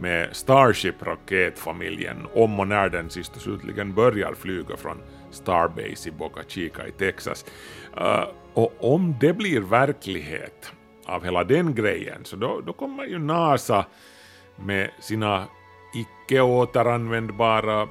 med 0.00 0.28
Starship-raketfamiljen 0.32 2.26
om 2.34 2.60
och 2.60 2.68
när 2.68 2.88
den 2.88 3.10
sist 3.10 3.36
och 3.36 3.42
slutligen 3.42 3.94
börjar 3.94 4.34
flyga 4.34 4.76
från 4.76 5.02
Starbase 5.30 6.08
i 6.08 6.12
Boca 6.12 6.40
Chica 6.48 6.86
i 6.86 6.92
Texas. 6.92 7.44
Uh, 8.00 8.24
och 8.54 8.94
om 8.94 9.14
det 9.20 9.32
blir 9.32 9.60
verklighet 9.60 10.72
av 11.06 11.24
hela 11.24 11.44
den 11.44 11.74
grejen 11.74 12.24
så 12.24 12.36
då, 12.36 12.60
då 12.66 12.72
kommer 12.72 13.04
ju 13.04 13.18
NASA 13.18 13.84
med 14.56 14.90
sina 15.00 15.44
icke 15.94 16.40
återanvändbara 16.40 17.88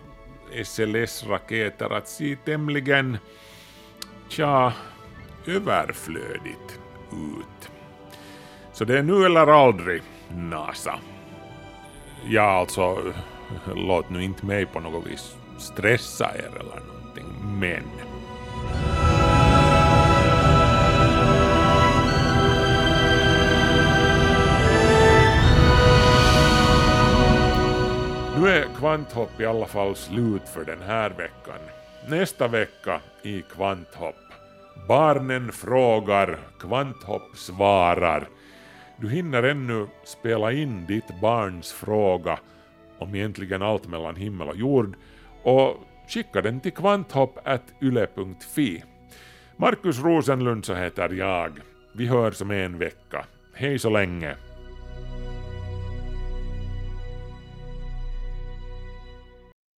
SLS-raketer 0.64 1.94
att 1.94 2.08
se 2.08 2.36
tämligen, 2.46 3.18
tja, 4.30 4.74
överflödigt 5.46 6.80
ut. 7.12 7.72
Så 8.74 8.86
det 8.86 9.00
är 9.00 9.04
nu 9.04 9.26
eller 9.26 9.48
aldrig, 9.48 10.02
NASA. 10.30 11.00
Ja, 12.26 12.42
alltså, 12.42 13.14
låt 13.76 14.10
nu 14.10 14.24
inte 14.24 14.46
mig 14.46 14.66
på 14.66 14.80
något 14.80 15.08
vis 15.08 15.36
stressa 15.58 16.32
er 16.36 16.52
eller 16.60 16.82
någonting, 16.86 17.60
men... 17.60 17.84
Nu 28.42 28.50
är 28.50 28.68
Kvanthopp 28.78 29.42
i 29.42 29.46
alla 29.46 29.66
fall 29.66 29.96
slut 29.96 30.50
för 30.54 30.66
den 30.66 30.82
här 30.82 31.10
veckan. 31.10 31.60
Nästa 32.10 32.48
vecka 32.48 33.02
i 33.24 33.42
Kvanthopp. 33.42 34.16
Barnen 34.88 35.52
frågar, 35.52 36.40
Kvanthopp 36.60 37.36
svarar. 37.36 38.28
Du 39.00 39.10
hinner 39.10 39.44
ännu 39.44 39.88
spela 40.04 40.52
in 40.52 40.86
ditt 40.86 41.22
barns 41.22 41.72
fråga 41.72 42.40
om 43.00 43.16
egentligen 43.16 43.62
allt 43.62 43.88
mellan 43.88 44.16
himmel 44.16 44.48
och 44.48 44.58
jord 44.58 44.96
och 45.44 45.76
skicka 46.08 46.42
den 46.42 46.60
till 46.60 46.74
kvanthopp.yle.fi. 46.74 48.84
Markus 49.58 50.00
Rosenlund 50.00 50.66
så 50.66 50.74
heter 50.74 51.10
jag. 51.10 51.60
Vi 51.94 52.08
hörs 52.08 52.42
om 52.42 52.52
en 52.52 52.78
vecka. 52.78 53.26
Hej 53.54 53.80
så 53.80 53.90
länge. 53.90 54.36